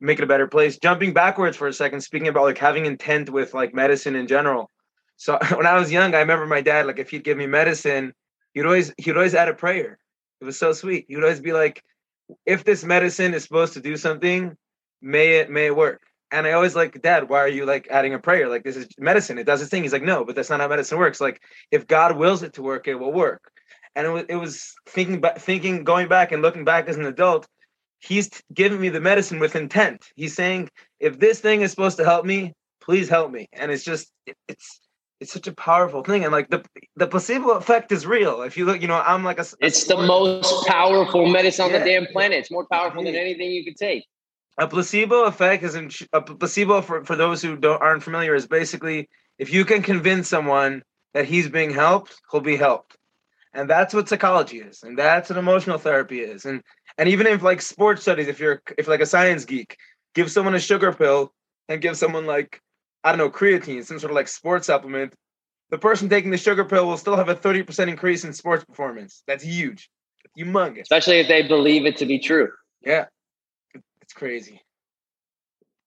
[0.00, 0.78] make it a better place.
[0.78, 4.70] Jumping backwards for a second, speaking about like having intent with like medicine in general.
[5.16, 8.12] So when I was young, I remember my dad, like if he'd give me medicine,
[8.54, 9.98] he'd always he'd always add a prayer.
[10.40, 11.06] It was so sweet.
[11.08, 11.82] He would always be like,
[12.44, 14.56] if this medicine is supposed to do something,
[15.00, 16.02] may it may it work.
[16.32, 18.48] And I always like, Dad, why are you like adding a prayer?
[18.48, 19.38] Like this is medicine.
[19.38, 19.82] It does its thing.
[19.82, 21.20] He's like, no, but that's not how medicine works.
[21.20, 21.40] Like
[21.70, 23.52] if God wills it to work, it will work.
[23.94, 27.06] And it was, it was thinking back, thinking, going back and looking back as an
[27.06, 27.46] adult.
[28.00, 30.04] He's giving me the medicine with intent.
[30.16, 30.68] He's saying,
[31.00, 32.52] if this thing is supposed to help me,
[32.82, 33.48] please help me.
[33.54, 34.12] And it's just,
[34.48, 34.80] it's
[35.20, 36.64] it's such a powerful thing and like the
[36.96, 38.42] the placebo effect is real.
[38.42, 41.70] If you look you know i'm like a, a it's the most powerful medicine on
[41.70, 41.78] yeah.
[41.78, 42.38] the damn planet.
[42.38, 44.04] It's more powerful than anything you could take.
[44.58, 48.46] A placebo effect is in, a placebo for, for those who don't aren't familiar is
[48.46, 49.08] basically
[49.38, 50.82] if you can convince someone
[51.14, 52.96] that he's being helped he'll be helped.
[53.54, 56.44] And that's what psychology is and that's what emotional therapy is.
[56.44, 56.62] And
[56.98, 59.78] and even if like sports studies if you're if like a science geek
[60.14, 61.32] give someone a sugar pill
[61.68, 62.60] and give someone like
[63.06, 65.14] I don't know, creatine, some sort of like sports supplement,
[65.70, 69.22] the person taking the sugar pill will still have a 30% increase in sports performance.
[69.28, 69.88] That's huge.
[70.36, 70.82] Humongous.
[70.82, 72.50] Especially if they believe it to be true.
[72.84, 73.04] Yeah.
[74.02, 74.60] It's crazy.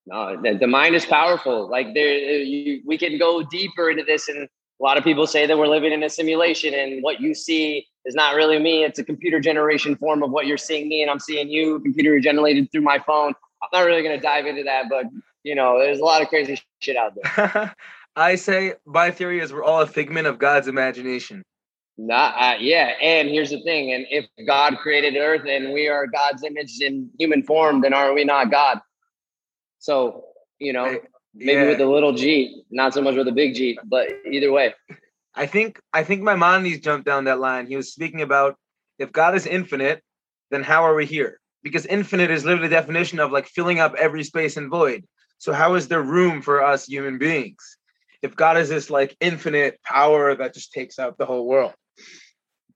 [0.06, 1.70] No, the, the mind is powerful.
[1.70, 4.48] Like there, uh, you, we can go deeper into this, and a
[4.80, 8.16] lot of people say that we're living in a simulation, and what you see is
[8.16, 8.86] not really me.
[8.86, 12.18] It's a computer generation form of what you're seeing me, and I'm seeing you, computer
[12.22, 13.34] generated through my phone.
[13.62, 15.04] I'm not really going to dive into that, but
[15.50, 17.74] you know, there's a lot of crazy shit out there.
[18.16, 21.44] I say my theory is we're all a figment of God's imagination.
[21.98, 26.06] Not, uh, yeah, and here's the thing: and if God created Earth and we are
[26.06, 28.80] God's image in human form, then are we not God?
[29.80, 30.24] So
[30.60, 31.00] you know, I,
[31.34, 31.68] maybe yeah.
[31.70, 34.76] with a little G, not so much with a big G, but either way.
[35.34, 37.66] I think I think Maimonides jumped down that line.
[37.66, 38.56] He was speaking about
[39.00, 40.04] if God is infinite,
[40.52, 41.40] then how are we here?
[41.64, 45.06] Because infinite is literally the definition of like filling up every space and void.
[45.40, 47.78] So how is there room for us human beings?
[48.22, 51.74] If God is this like infinite power that just takes out the whole world.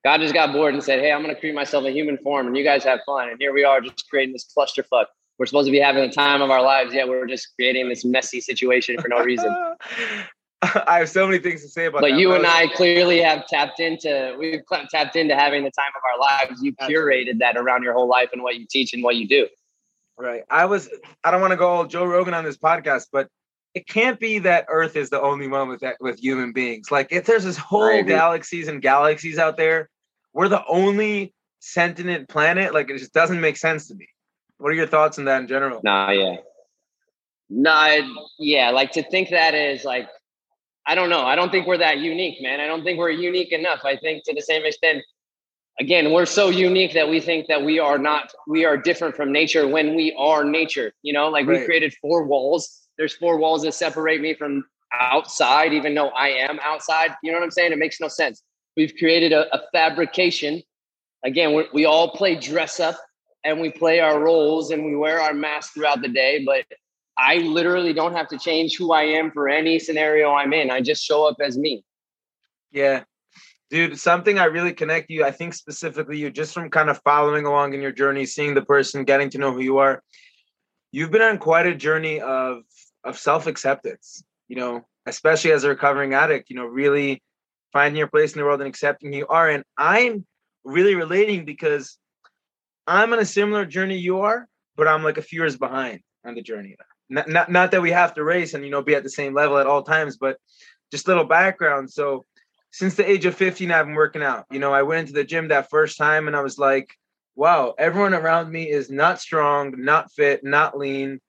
[0.05, 2.57] God just got bored and said, Hey, I'm gonna create myself a human form and
[2.57, 3.29] you guys have fun.
[3.29, 5.05] And here we are just creating this clusterfuck.
[5.37, 8.05] We're supposed to be having the time of our lives, yet we're just creating this
[8.05, 9.53] messy situation for no reason.
[10.61, 12.13] I have so many things to say about but that.
[12.13, 16.01] But you and I clearly have tapped into we've tapped into having the time of
[16.09, 16.63] our lives.
[16.63, 19.47] You curated that around your whole life and what you teach and what you do.
[20.17, 20.43] Right.
[20.49, 20.89] I was.
[21.23, 23.27] I don't want to go all Joe Rogan on this podcast, but
[23.73, 26.91] it can't be that Earth is the only one with that with human beings.
[26.91, 29.89] Like if there's this whole galaxies and galaxies out there,
[30.33, 32.73] we're the only sentient planet.
[32.73, 34.07] Like it just doesn't make sense to me.
[34.57, 35.81] What are your thoughts on that in general?
[35.83, 36.35] Nah, yeah.
[37.49, 37.97] Nah,
[38.37, 38.69] yeah.
[38.69, 40.07] Like to think that is like,
[40.85, 41.25] I don't know.
[41.25, 42.59] I don't think we're that unique, man.
[42.59, 43.81] I don't think we're unique enough.
[43.83, 45.03] I think to the same extent,
[45.79, 49.31] again we're so unique that we think that we are not we are different from
[49.31, 51.59] nature when we are nature you know like right.
[51.59, 54.63] we created four walls there's four walls that separate me from
[54.99, 58.43] outside even though i am outside you know what i'm saying it makes no sense
[58.77, 60.61] we've created a, a fabrication
[61.25, 62.95] again we all play dress up
[63.43, 66.65] and we play our roles and we wear our masks throughout the day but
[67.17, 70.71] I literally don't have to change who I am for any scenario I'm in.
[70.71, 71.83] I just show up as me.
[72.71, 73.03] Yeah.
[73.73, 77.47] Dude, something I really connect you, I think specifically you, just from kind of following
[77.47, 80.03] along in your journey, seeing the person, getting to know who you are.
[80.91, 82.61] You've been on quite a journey of
[83.03, 87.23] of self-acceptance, you know, especially as a recovering addict, you know, really
[87.71, 89.49] finding your place in the world and accepting who you are.
[89.49, 90.23] And I'm
[90.63, 91.97] really relating because
[92.85, 96.35] I'm on a similar journey you are, but I'm like a few years behind on
[96.35, 96.75] the journey.
[97.09, 99.33] Not, not, not that we have to race and, you know, be at the same
[99.33, 100.37] level at all times, but
[100.91, 101.89] just little background.
[101.89, 102.25] So
[102.73, 104.45] since the age of 15, I've been working out.
[104.49, 106.97] You know, I went into the gym that first time and I was like,
[107.35, 111.21] wow, everyone around me is not strong, not fit, not lean.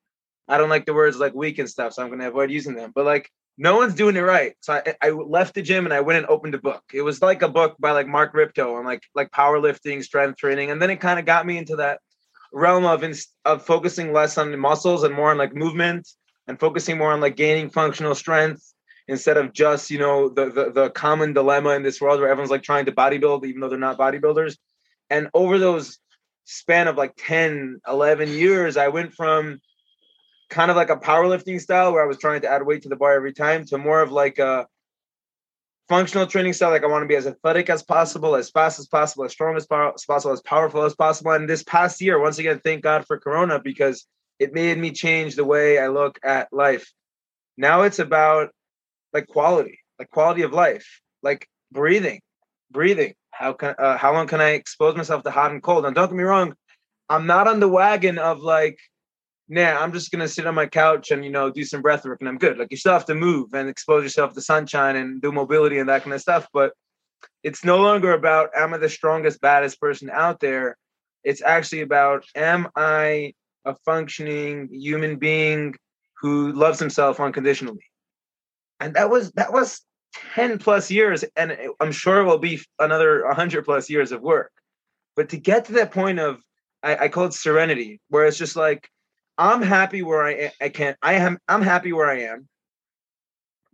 [0.48, 2.74] I don't like the words like weak and stuff, so I'm going to avoid using
[2.74, 2.92] them.
[2.94, 4.54] But like, no one's doing it right.
[4.60, 6.82] So I, I left the gym and I went and opened a book.
[6.94, 10.70] It was like a book by like Mark Rippetoe on like like powerlifting, strength training,
[10.70, 12.00] and then it kind of got me into that
[12.52, 13.04] realm of
[13.44, 16.08] of focusing less on muscles and more on like movement
[16.48, 18.73] and focusing more on like gaining functional strength
[19.08, 22.50] instead of just you know the, the the common dilemma in this world where everyone's
[22.50, 24.56] like trying to bodybuild even though they're not bodybuilders.
[25.10, 25.98] And over those
[26.44, 29.58] span of like 10 11 years i went from
[30.50, 32.96] kind of like a powerlifting style where i was trying to add weight to the
[32.96, 34.66] bar every time to more of like a
[35.88, 36.70] functional training style.
[36.70, 39.56] Like i want to be as athletic as possible as fast as possible as strong
[39.56, 41.32] as possible as powerful as possible.
[41.32, 44.06] And this past year once again thank god for corona because
[44.38, 46.92] it made me change the way i look at life.
[47.56, 48.50] Now it's about
[49.14, 52.20] like quality, like quality of life, like breathing,
[52.70, 53.14] breathing.
[53.30, 55.86] How can uh, how long can I expose myself to hot and cold?
[55.86, 56.54] And don't get me wrong,
[57.08, 58.78] I'm not on the wagon of like,
[59.48, 62.20] nah, I'm just gonna sit on my couch and you know do some breath work
[62.20, 62.58] and I'm good.
[62.58, 65.88] Like you still have to move and expose yourself to sunshine and do mobility and
[65.88, 66.46] that kind of stuff.
[66.52, 66.72] But
[67.42, 70.76] it's no longer about am I the strongest, baddest person out there.
[71.22, 73.34] It's actually about am I
[73.64, 75.74] a functioning human being
[76.20, 77.84] who loves himself unconditionally
[78.80, 79.80] and that was that was
[80.34, 84.52] 10 plus years and i'm sure it will be another 100 plus years of work.
[85.16, 86.40] But to get to that point of
[86.82, 88.88] I, I call it serenity where it's just like
[89.38, 92.48] i'm happy where i i can't i am i'm happy where i am.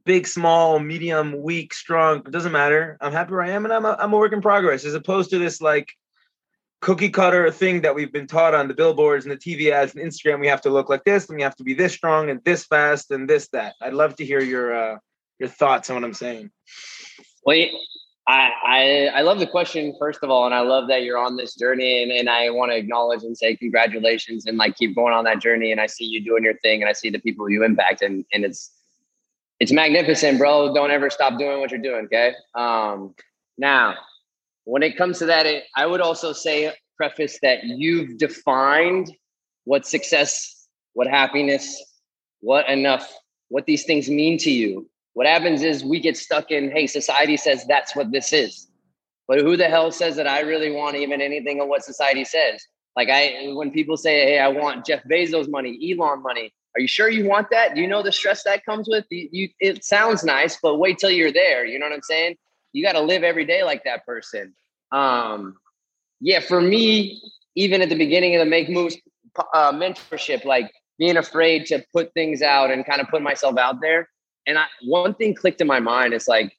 [0.05, 2.97] Big small medium weak strong it doesn't matter.
[3.01, 5.31] I'm happy where i am and i'm a, I'm a work in progress as opposed
[5.31, 5.93] to this like
[6.81, 10.05] cookie cutter thing that we've been taught on the billboards and the TV ads and
[10.05, 10.41] Instagram.
[10.41, 12.65] We have to look like this, and we have to be this strong and this
[12.65, 13.75] fast and this that.
[13.81, 14.99] I'd love to hear your uh,
[15.39, 16.51] your thoughts on what I'm saying.
[17.45, 17.67] Well,
[18.27, 21.37] I, I I love the question first of all, and I love that you're on
[21.37, 25.15] this journey, and, and I want to acknowledge and say congratulations, and like keep going
[25.15, 25.73] on that journey.
[25.73, 28.25] And I see you doing your thing, and I see the people you impact, and
[28.33, 28.71] and it's
[29.59, 30.73] it's magnificent, bro.
[30.73, 32.07] Don't ever stop doing what you're doing.
[32.07, 32.35] Okay.
[32.55, 33.15] Um,
[33.59, 33.97] now
[34.65, 39.11] when it comes to that, it, I would also say, preface that you've defined
[39.65, 41.83] what success, what happiness,
[42.41, 43.11] what enough,
[43.49, 44.89] what these things mean to you.
[45.15, 48.69] What happens is we get stuck in, hey, society says that's what this is.
[49.27, 52.63] But who the hell says that I really want even anything of what society says?
[52.97, 56.89] Like I when people say, hey, I want Jeff Bezos money, Elon money, are you
[56.89, 57.75] sure you want that?
[57.75, 59.05] Do you know the stress that comes with?
[59.11, 61.65] You, you it sounds nice, but wait till you're there.
[61.65, 62.37] You know what I'm saying?
[62.73, 64.55] You got to live every day like that person.
[64.93, 65.57] Um,
[66.21, 67.23] yeah, for me,
[67.55, 68.97] even at the beginning of the Make Moves
[69.55, 73.81] uh, mentorship, like being afraid to put things out and kind of put myself out
[73.81, 74.09] there.
[74.47, 76.13] And I, one thing clicked in my mind.
[76.13, 76.57] It's like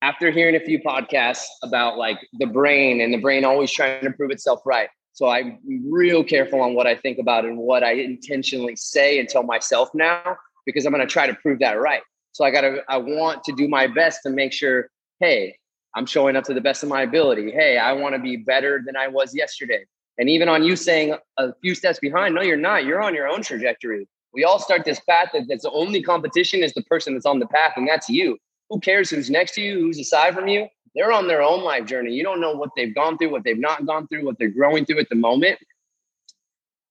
[0.00, 4.10] after hearing a few podcasts about like the brain and the brain always trying to
[4.10, 4.88] prove itself right.
[5.12, 5.58] So I'm
[5.88, 9.90] real careful on what I think about and what I intentionally say and tell myself
[9.94, 12.02] now because I'm going to try to prove that right.
[12.32, 14.88] So I got to, I want to do my best to make sure
[15.22, 15.56] hey,
[15.94, 17.52] I'm showing up to the best of my ability.
[17.52, 19.84] Hey, I want to be better than I was yesterday.
[20.18, 22.84] And even on you saying a few steps behind, no, you're not.
[22.84, 24.08] You're on your own trajectory.
[24.34, 27.38] We all start this path that that's the only competition is the person that's on
[27.38, 28.36] the path, and that's you.
[28.68, 30.66] Who cares who's next to you, who's aside from you?
[30.94, 32.12] They're on their own life journey.
[32.12, 34.84] You don't know what they've gone through, what they've not gone through, what they're growing
[34.84, 35.58] through at the moment.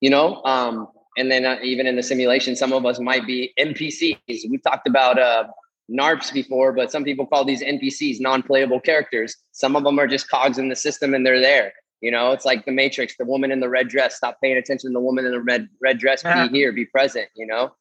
[0.00, 0.88] You know, um,
[1.18, 4.48] and then uh, even in the simulation, some of us might be NPCs.
[4.48, 5.44] We've talked about uh,
[5.90, 9.36] NARPs before, but some people call these NPCs non-playable characters.
[9.52, 11.72] Some of them are just cogs in the system and they're there.
[12.00, 14.16] You know, it's like the Matrix, the woman in the red dress.
[14.16, 16.22] Stop paying attention to the woman in the red red dress.
[16.22, 17.28] Be here, be present.
[17.36, 17.72] You know,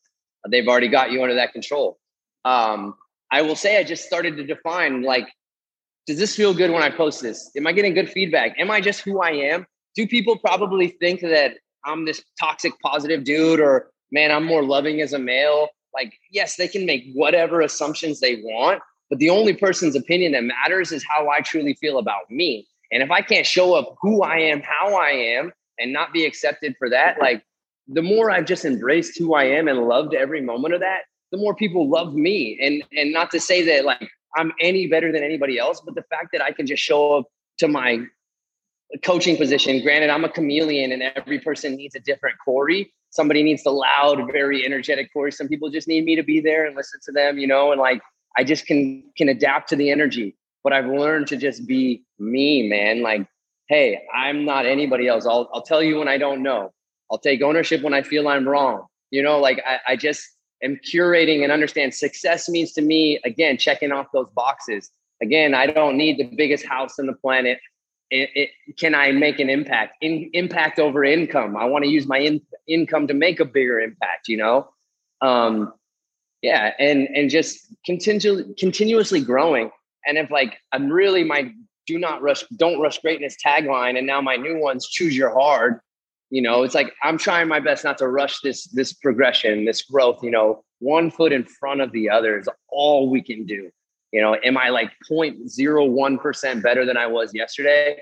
[0.47, 1.97] they've already got you under that control.
[2.45, 2.95] Um,
[3.31, 5.27] I will say, I just started to define like,
[6.05, 7.49] does this feel good when I post this?
[7.55, 8.55] Am I getting good feedback?
[8.59, 9.65] Am I just who I am?
[9.95, 11.53] Do people probably think that
[11.85, 15.69] I'm this toxic positive dude, or man, I'm more loving as a male?
[15.93, 20.43] Like yes they can make whatever assumptions they want but the only person's opinion that
[20.43, 24.23] matters is how i truly feel about me and if i can't show up who
[24.23, 27.43] i am how i am and not be accepted for that like
[27.87, 31.01] the more I've just embraced who I am and loved every moment of that,
[31.31, 32.57] the more people love me.
[32.61, 36.03] And and not to say that like I'm any better than anybody else, but the
[36.03, 37.25] fact that I can just show up
[37.59, 38.05] to my
[39.03, 39.81] coaching position.
[39.81, 42.91] Granted, I'm a chameleon and every person needs a different Corey.
[43.11, 45.37] Somebody needs the loud, very energetic voice.
[45.37, 47.79] Some people just need me to be there and listen to them, you know, and
[47.79, 48.01] like
[48.37, 50.35] I just can can adapt to the energy.
[50.63, 53.01] But I've learned to just be me, man.
[53.01, 53.27] Like,
[53.67, 55.25] hey, I'm not anybody else.
[55.25, 56.71] I'll I'll tell you when I don't know.
[57.11, 58.85] I'll take ownership when I feel I'm wrong.
[59.11, 60.25] You know, like I, I just
[60.63, 64.89] am curating and understand success means to me, again, checking off those boxes.
[65.21, 67.59] Again, I don't need the biggest house on the planet
[68.11, 69.95] it, it, can I make an impact?
[70.01, 71.55] In, impact over income.
[71.55, 74.27] I want to use my in, income to make a bigger impact.
[74.27, 74.69] You know,
[75.21, 75.73] um,
[76.41, 79.71] yeah, and and just continue continuously growing.
[80.05, 81.53] And if like I'm really my
[81.87, 85.79] do not rush, don't rush greatness tagline, and now my new one's choose your hard.
[86.29, 89.83] You know, it's like I'm trying my best not to rush this this progression, this
[89.83, 90.21] growth.
[90.21, 93.71] You know, one foot in front of the other is all we can do.
[94.11, 97.97] You know, am I like 0.01% better than I was yesterday?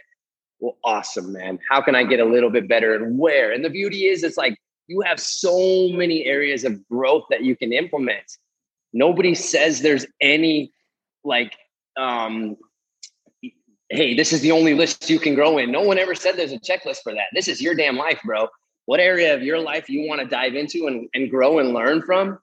[0.60, 1.60] Well, awesome, man.
[1.70, 3.52] How can I get a little bit better and where?
[3.52, 4.58] And the beauty is, it's like
[4.88, 8.38] you have so many areas of growth that you can implement.
[8.92, 10.74] Nobody says there's any
[11.24, 11.56] like,
[11.96, 12.58] um,
[13.90, 15.72] hey, this is the only list you can grow in.
[15.72, 17.28] No one ever said there's a checklist for that.
[17.34, 18.48] This is your damn life, bro.
[18.86, 22.02] What area of your life you want to dive into and, and grow and learn
[22.02, 22.40] from?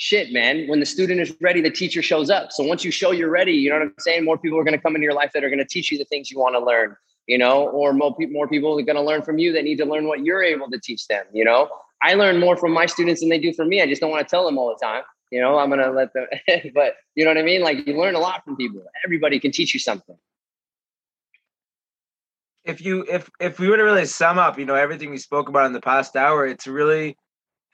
[0.00, 2.52] Shit, man, when the student is ready, the teacher shows up.
[2.52, 4.24] So once you show you're ready, you know what I'm saying?
[4.24, 5.98] More people are going to come into your life that are going to teach you
[5.98, 6.96] the things you want to learn,
[7.26, 9.84] you know, or more, more people are going to learn from you that need to
[9.84, 11.68] learn what you're able to teach them, you know?
[12.02, 13.82] I learn more from my students than they do from me.
[13.82, 15.02] I just don't want to tell them all the time.
[15.30, 16.26] You know, I'm going to let them,
[16.74, 17.60] but you know what I mean?
[17.60, 18.82] Like you learn a lot from people.
[19.04, 20.16] Everybody can teach you something.
[22.64, 25.50] If you, if, if we were to really sum up, you know, everything we spoke
[25.50, 27.18] about in the past hour, it's really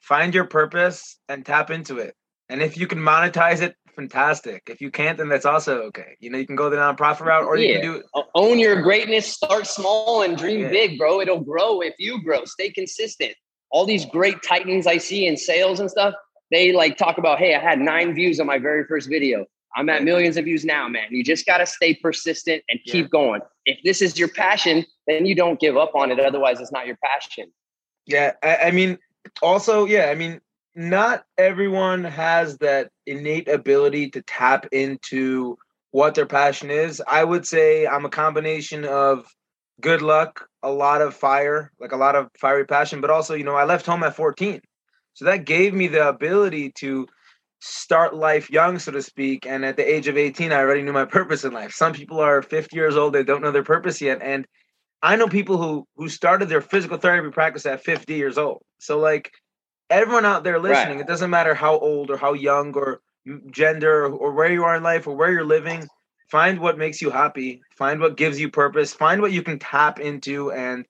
[0.06, 2.14] find your purpose and tap into it.
[2.48, 4.62] And if you can monetize it, fantastic.
[4.68, 6.16] If you can't, then that's also okay.
[6.20, 7.66] You know, you can go the nonprofit route or yeah.
[7.66, 10.68] you can do own your greatness, start small and dream yeah.
[10.68, 11.20] big, bro.
[11.20, 12.44] It'll grow if you grow.
[12.44, 13.34] Stay consistent.
[13.70, 16.14] All these great titans I see in sales and stuff,
[16.52, 19.44] they like talk about, hey, I had nine views on my very first video.
[19.74, 21.08] I'm at millions of views now, man.
[21.10, 23.10] You just got to stay persistent and keep yeah.
[23.10, 23.40] going.
[23.64, 26.20] If this is your passion, then you don't give up on it.
[26.20, 27.52] Otherwise, it's not your passion.
[28.06, 28.32] Yeah.
[28.42, 28.98] I, I mean,
[29.42, 30.40] also, yeah, I mean,
[30.74, 35.56] not everyone has that innate ability to tap into
[35.90, 37.02] what their passion is.
[37.08, 39.26] I would say I'm a combination of
[39.80, 43.44] good luck, a lot of fire, like a lot of fiery passion, but also, you
[43.44, 44.60] know, I left home at 14.
[45.14, 47.06] So that gave me the ability to
[47.60, 49.46] start life young, so to speak.
[49.46, 51.72] And at the age of 18, I already knew my purpose in life.
[51.72, 54.20] Some people are 50 years old, they don't know their purpose yet.
[54.20, 54.46] And
[55.02, 58.62] I know people who who started their physical therapy practice at 50 years old.
[58.78, 59.30] So like
[59.90, 61.00] everyone out there listening, right.
[61.00, 63.00] it doesn't matter how old or how young or
[63.50, 65.86] gender or where you are in life or where you're living,
[66.30, 70.00] find what makes you happy, find what gives you purpose, find what you can tap
[70.00, 70.86] into and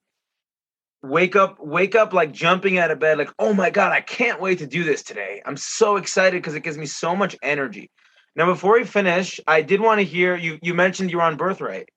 [1.03, 4.41] wake up wake up like jumping out of bed like, "Oh my god, I can't
[4.41, 5.43] wait to do this today.
[5.45, 7.91] I'm so excited because it gives me so much energy."
[8.35, 11.89] Now, before we finish, I did want to hear you you mentioned you're on Birthright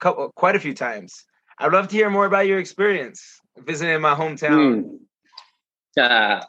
[0.00, 1.24] quite a few times.
[1.58, 4.84] I'd love to hear more about your experience visiting my hometown.
[5.96, 6.40] Mm.
[6.40, 6.44] Uh,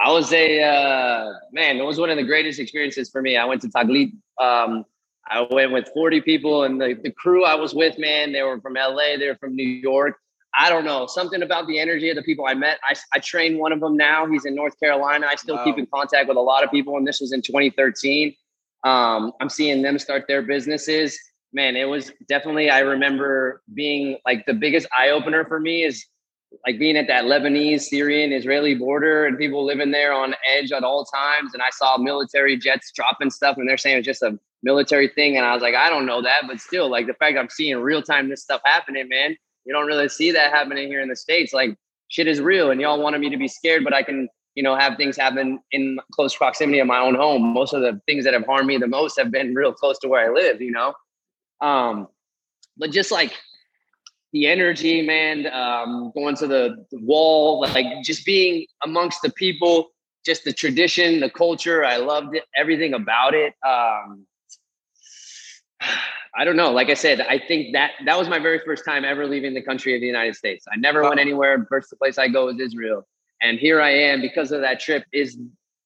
[0.00, 1.76] I was a uh, man.
[1.76, 3.36] It was one of the greatest experiences for me.
[3.36, 4.12] I went to Taglit.
[4.40, 4.84] Um,
[5.28, 8.60] I went with 40 people, and the, the crew I was with, man, they were
[8.60, 10.16] from LA, they were from New York.
[10.58, 12.78] I don't know something about the energy of the people I met.
[12.82, 14.26] I, I train one of them now.
[14.26, 15.28] He's in North Carolina.
[15.30, 15.64] I still wow.
[15.64, 18.34] keep in contact with a lot of people, and this was in 2013.
[18.82, 21.18] Um, I'm seeing them start their businesses.
[21.52, 22.70] Man, it was definitely.
[22.70, 26.06] I remember being like the biggest eye opener for me is
[26.66, 30.84] like being at that Lebanese, Syrian, Israeli border and people living there on edge at
[30.84, 31.54] all times.
[31.54, 35.36] And I saw military jets dropping stuff and they're saying it's just a military thing.
[35.36, 37.78] And I was like, I don't know that, but still, like the fact I'm seeing
[37.78, 41.16] real time this stuff happening, man, you don't really see that happening here in the
[41.16, 41.52] States.
[41.52, 41.76] Like
[42.08, 44.76] shit is real and y'all wanted me to be scared, but I can, you know,
[44.76, 47.42] have things happen in close proximity of my own home.
[47.54, 50.08] Most of the things that have harmed me the most have been real close to
[50.08, 50.94] where I live, you know?
[51.60, 52.08] Um,
[52.76, 53.36] but just like
[54.32, 59.90] the energy, man, um, going to the, the wall, like just being amongst the people,
[60.24, 61.84] just the tradition, the culture.
[61.84, 63.54] I loved it, everything about it.
[63.66, 64.26] Um,
[66.32, 66.70] I don't know.
[66.70, 69.62] Like I said, I think that that was my very first time ever leaving the
[69.62, 70.64] country of the United States.
[70.72, 71.66] I never went anywhere.
[71.68, 73.04] First place I go is Israel,
[73.42, 75.02] and here I am because of that trip.
[75.12, 75.36] Is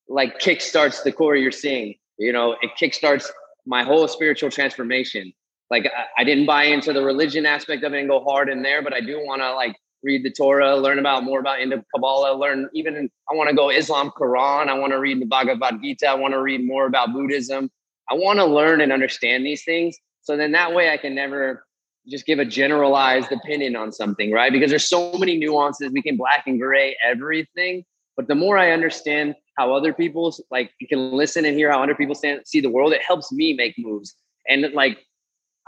[0.06, 1.94] like kickstarts the core you're seeing.
[2.18, 3.30] You know, it kickstarts
[3.64, 5.32] my whole spiritual transformation
[5.74, 8.62] like I, I didn't buy into the religion aspect of it and go hard in
[8.62, 11.82] there, but I do want to like read the Torah, learn about more about into
[11.92, 14.68] Kabbalah, learn even I want to go Islam, Quran.
[14.68, 16.06] I want to read the Bhagavad Gita.
[16.08, 17.70] I want to read more about Buddhism.
[18.08, 19.96] I want to learn and understand these things.
[20.22, 21.66] So then that way I can never
[22.06, 24.52] just give a generalized opinion on something, right?
[24.52, 25.90] Because there's so many nuances.
[25.90, 27.84] We can black and gray everything.
[28.16, 31.82] But the more I understand how other people's like you can listen and hear how
[31.82, 34.14] other people stand, see the world, it helps me make moves.
[34.48, 34.98] And like,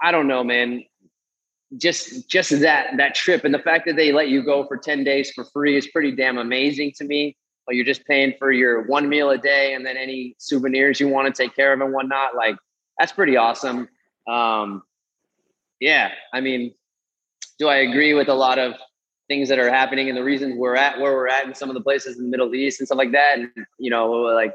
[0.02, 0.84] I don't know, man.
[1.76, 5.02] Just just that that trip and the fact that they let you go for 10
[5.04, 7.36] days for free is pretty damn amazing to me.
[7.66, 11.08] But you're just paying for your one meal a day and then any souvenirs you
[11.08, 12.36] want to take care of and whatnot.
[12.36, 12.56] Like
[12.98, 13.88] that's pretty awesome.
[14.28, 14.82] Um,
[15.80, 16.72] yeah, I mean,
[17.58, 18.74] do I agree with a lot of
[19.28, 21.74] things that are happening and the reasons we're at where we're at in some of
[21.74, 23.38] the places in the Middle East and stuff like that?
[23.38, 24.54] And you know, like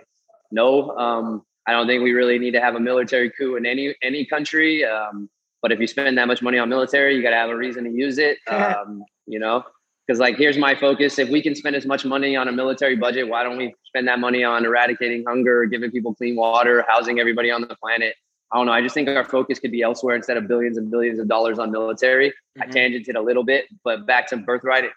[0.51, 3.95] no, um, I don't think we really need to have a military coup in any
[4.01, 4.83] any country.
[4.83, 5.29] Um,
[5.61, 7.83] but if you spend that much money on military, you got to have a reason
[7.83, 8.37] to use it.
[8.51, 9.63] Um, you know,
[10.05, 12.95] because like here's my focus: if we can spend as much money on a military
[12.95, 17.19] budget, why don't we spend that money on eradicating hunger, giving people clean water, housing
[17.19, 18.15] everybody on the planet?
[18.51, 18.73] I don't know.
[18.73, 21.59] I just think our focus could be elsewhere instead of billions and billions of dollars
[21.59, 22.29] on military.
[22.59, 22.61] Mm-hmm.
[22.63, 24.89] I tangented a little bit, but back to birthright.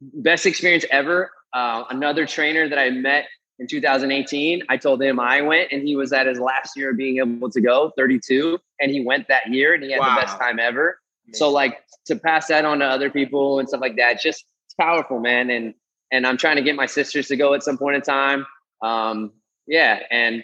[0.00, 1.30] Best experience ever.
[1.54, 3.26] Uh, another trainer that I met
[3.58, 6.96] in 2018, I told him I went and he was at his last year of
[6.96, 10.14] being able to go, 32, and he went that year and he had wow.
[10.14, 11.00] the best time ever.
[11.32, 14.74] So like to pass that on to other people and stuff like that, just it's
[14.74, 15.50] powerful, man.
[15.50, 15.74] And
[16.10, 18.46] and I'm trying to get my sisters to go at some point in time.
[18.82, 19.32] Um,
[19.66, 20.42] yeah, and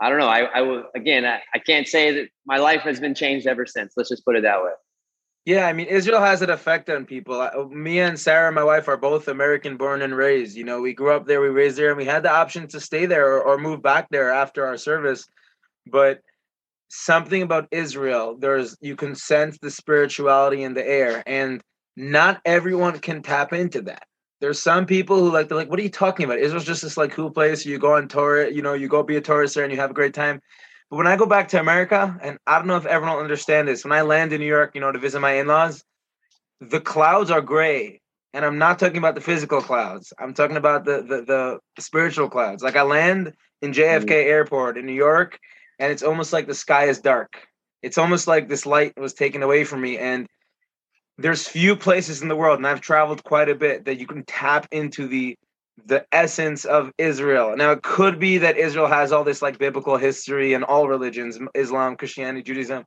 [0.00, 0.28] I don't know.
[0.28, 1.24] I, I will again.
[1.24, 3.94] I, I can't say that my life has been changed ever since.
[3.96, 4.72] Let's just put it that way.
[5.48, 7.70] Yeah, I mean, Israel has an effect on people.
[7.70, 10.58] Me and Sarah, my wife, are both American born and raised.
[10.58, 12.78] You know, we grew up there, we raised there, and we had the option to
[12.78, 15.26] stay there or, or move back there after our service.
[15.90, 16.20] But
[16.90, 21.62] something about Israel, there's you can sense the spirituality in the air, and
[21.96, 24.02] not everyone can tap into that
[24.40, 26.38] there's some people who like they're like, what are you talking about?
[26.38, 27.66] Israel's just this like cool place.
[27.66, 29.90] You go on tour, you know, you go be a tourist there and you have
[29.90, 30.40] a great time.
[30.90, 33.68] But when I go back to America, and I don't know if everyone will understand
[33.68, 35.84] this, when I land in New York, you know, to visit my in-laws,
[36.60, 38.00] the clouds are gray.
[38.32, 40.12] And I'm not talking about the physical clouds.
[40.18, 42.62] I'm talking about the the, the spiritual clouds.
[42.62, 43.32] Like I land
[43.62, 44.26] in JFK mm.
[44.26, 45.38] Airport in New York,
[45.78, 47.46] and it's almost like the sky is dark.
[47.82, 49.98] It's almost like this light was taken away from me.
[49.98, 50.26] And
[51.16, 54.24] there's few places in the world, and I've traveled quite a bit, that you can
[54.24, 55.36] tap into the
[55.88, 57.56] the essence of Israel.
[57.56, 61.38] Now it could be that Israel has all this like biblical history and all religions,
[61.54, 62.84] Islam, Christianity, Judaism.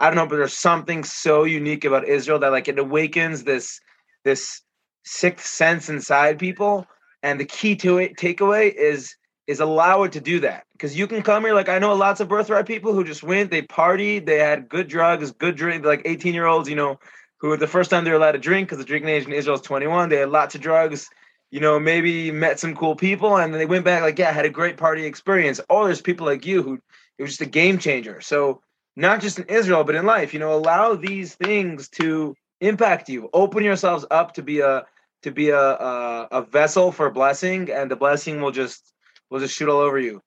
[0.00, 3.80] I don't know, but there's something so unique about Israel that like it awakens this
[4.24, 4.62] this
[5.04, 6.86] sixth sense inside people.
[7.22, 9.14] And the key to it takeaway is
[9.46, 10.64] is allow it to do that.
[10.72, 13.50] Because you can come here, like I know lots of birthright people who just went,
[13.50, 16.98] they partied, they had good drugs, good drink, like 18 year olds, you know,
[17.38, 19.56] who the first time they were allowed to drink because the drinking age in Israel
[19.56, 20.08] is 21.
[20.08, 21.08] They had lots of drugs,
[21.50, 24.50] you know, maybe met some cool people, and they went back like, yeah, had a
[24.50, 25.60] great party experience.
[25.68, 26.80] Or there's people like you who
[27.18, 28.20] it was just a game changer.
[28.20, 28.62] So
[28.96, 33.28] not just in Israel, but in life, you know, allow these things to impact you.
[33.32, 34.84] Open yourselves up to be a
[35.22, 38.92] to be a a, a vessel for blessing, and the blessing will just
[39.28, 40.22] will just shoot all over you.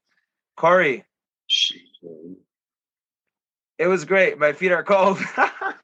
[0.58, 1.06] Corey.
[3.78, 4.38] It was great.
[4.38, 5.20] My feet are cold.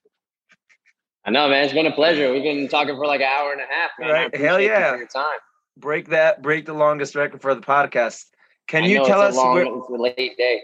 [1.30, 1.64] I know, man.
[1.64, 2.34] It's been a pleasure.
[2.34, 4.10] We've been talking for like an hour and a half, man.
[4.10, 4.36] Right.
[4.36, 4.96] Hell yeah.
[4.96, 5.38] your time.
[5.78, 8.24] Break that, break the longest record for the podcast.
[8.68, 10.64] Can I you tell us long, where, it's a late day.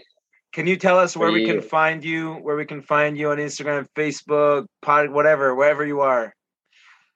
[0.52, 3.36] Can you tell us where we can find you, where we can find you on
[3.36, 6.34] Instagram, Facebook, pod, whatever, wherever you are?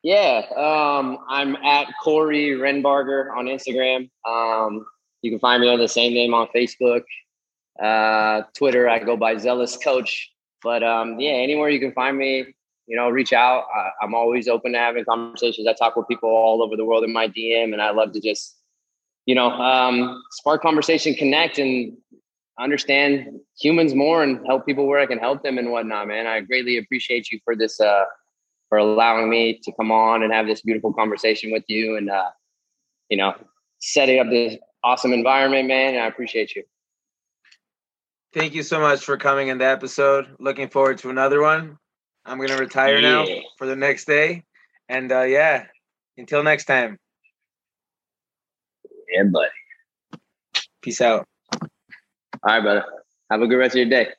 [0.04, 0.44] Yeah.
[0.56, 4.10] Um, I'm at Corey Renbarger on Instagram.
[4.24, 4.86] Um,
[5.22, 7.02] you can find me on the same name on Facebook.
[7.82, 10.30] Uh, Twitter, I go by Zealous Coach.
[10.62, 12.54] But um, yeah, anywhere you can find me,
[12.90, 13.66] you know, reach out.
[13.72, 15.68] I, am always open to having conversations.
[15.68, 18.20] I talk with people all over the world in my DM, and I love to
[18.20, 18.58] just,
[19.26, 21.96] you know, um, spark conversation, connect, and
[22.58, 26.08] understand humans more and help people where I can help them and whatnot.
[26.08, 28.06] Man, I greatly appreciate you for this, uh,
[28.68, 32.30] for allowing me to come on and have this beautiful conversation with you, and uh,
[33.08, 33.34] you know,
[33.78, 35.94] setting up this awesome environment, man.
[35.94, 36.64] I appreciate you.
[38.32, 40.26] Thank you so much for coming in the episode.
[40.40, 41.78] Looking forward to another one.
[42.30, 43.10] I'm gonna retire yeah.
[43.10, 43.26] now
[43.58, 44.44] for the next day.
[44.88, 45.64] And uh, yeah,
[46.16, 46.96] until next time.
[49.12, 49.48] Yeah, buddy.
[50.80, 51.26] Peace out.
[51.60, 51.68] All
[52.44, 52.84] right, brother.
[53.32, 54.10] Have a good rest of your day.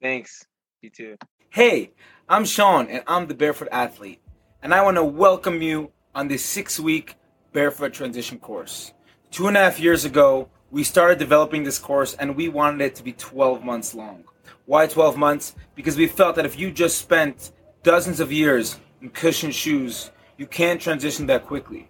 [0.00, 0.46] Thanks.
[0.80, 1.16] You too.
[1.50, 1.90] Hey,
[2.28, 4.20] I'm Sean, and I'm the Barefoot Athlete,
[4.62, 7.16] and I want to welcome you on this six-week
[7.52, 8.92] Barefoot Transition course.
[9.32, 12.94] Two and a half years ago, we started developing this course, and we wanted it
[12.94, 14.22] to be 12 months long.
[14.66, 15.56] Why 12 months?
[15.74, 17.50] Because we felt that if you just spent
[17.86, 21.88] dozens of years in cushioned shoes, you can't transition that quickly.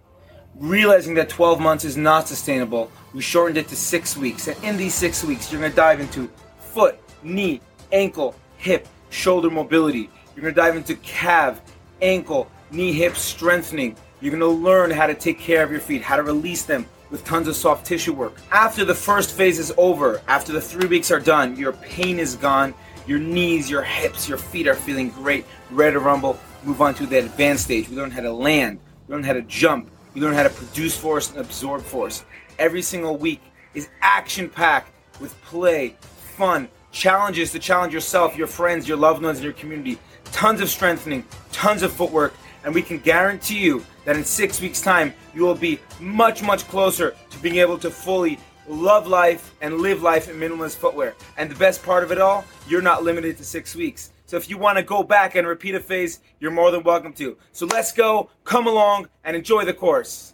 [0.53, 4.47] Realizing that 12 months is not sustainable, we shortened it to six weeks.
[4.47, 6.29] And in these six weeks, you're going to dive into
[6.59, 7.61] foot, knee,
[7.91, 10.07] ankle, hip, shoulder mobility.
[10.35, 11.59] You're going to dive into calf,
[11.99, 13.95] ankle, knee, hip strengthening.
[14.21, 16.85] You're going to learn how to take care of your feet, how to release them
[17.09, 18.35] with tons of soft tissue work.
[18.51, 22.35] After the first phase is over, after the three weeks are done, your pain is
[22.35, 22.75] gone,
[23.07, 26.39] your knees, your hips, your feet are feeling great, ready to rumble.
[26.63, 27.89] Move on to the advanced stage.
[27.89, 30.97] We learn how to land, we learn how to jump, we learn how to produce
[30.97, 32.23] force and absorb force.
[32.59, 33.41] Every single week
[33.73, 35.95] is action packed with play,
[36.35, 39.99] fun, challenges to challenge yourself, your friends, your loved ones, and your community.
[40.25, 42.33] Tons of strengthening, tons of footwork,
[42.63, 46.67] and we can guarantee you that in six weeks' time, you will be much, much
[46.67, 51.15] closer to being able to fully love life and live life in minimalist footwear.
[51.37, 54.11] And the best part of it all, you're not limited to six weeks.
[54.27, 57.13] So if you want to go back and repeat a phase, you're more than welcome
[57.13, 57.37] to.
[57.53, 60.33] So let's go, come along, and enjoy the course.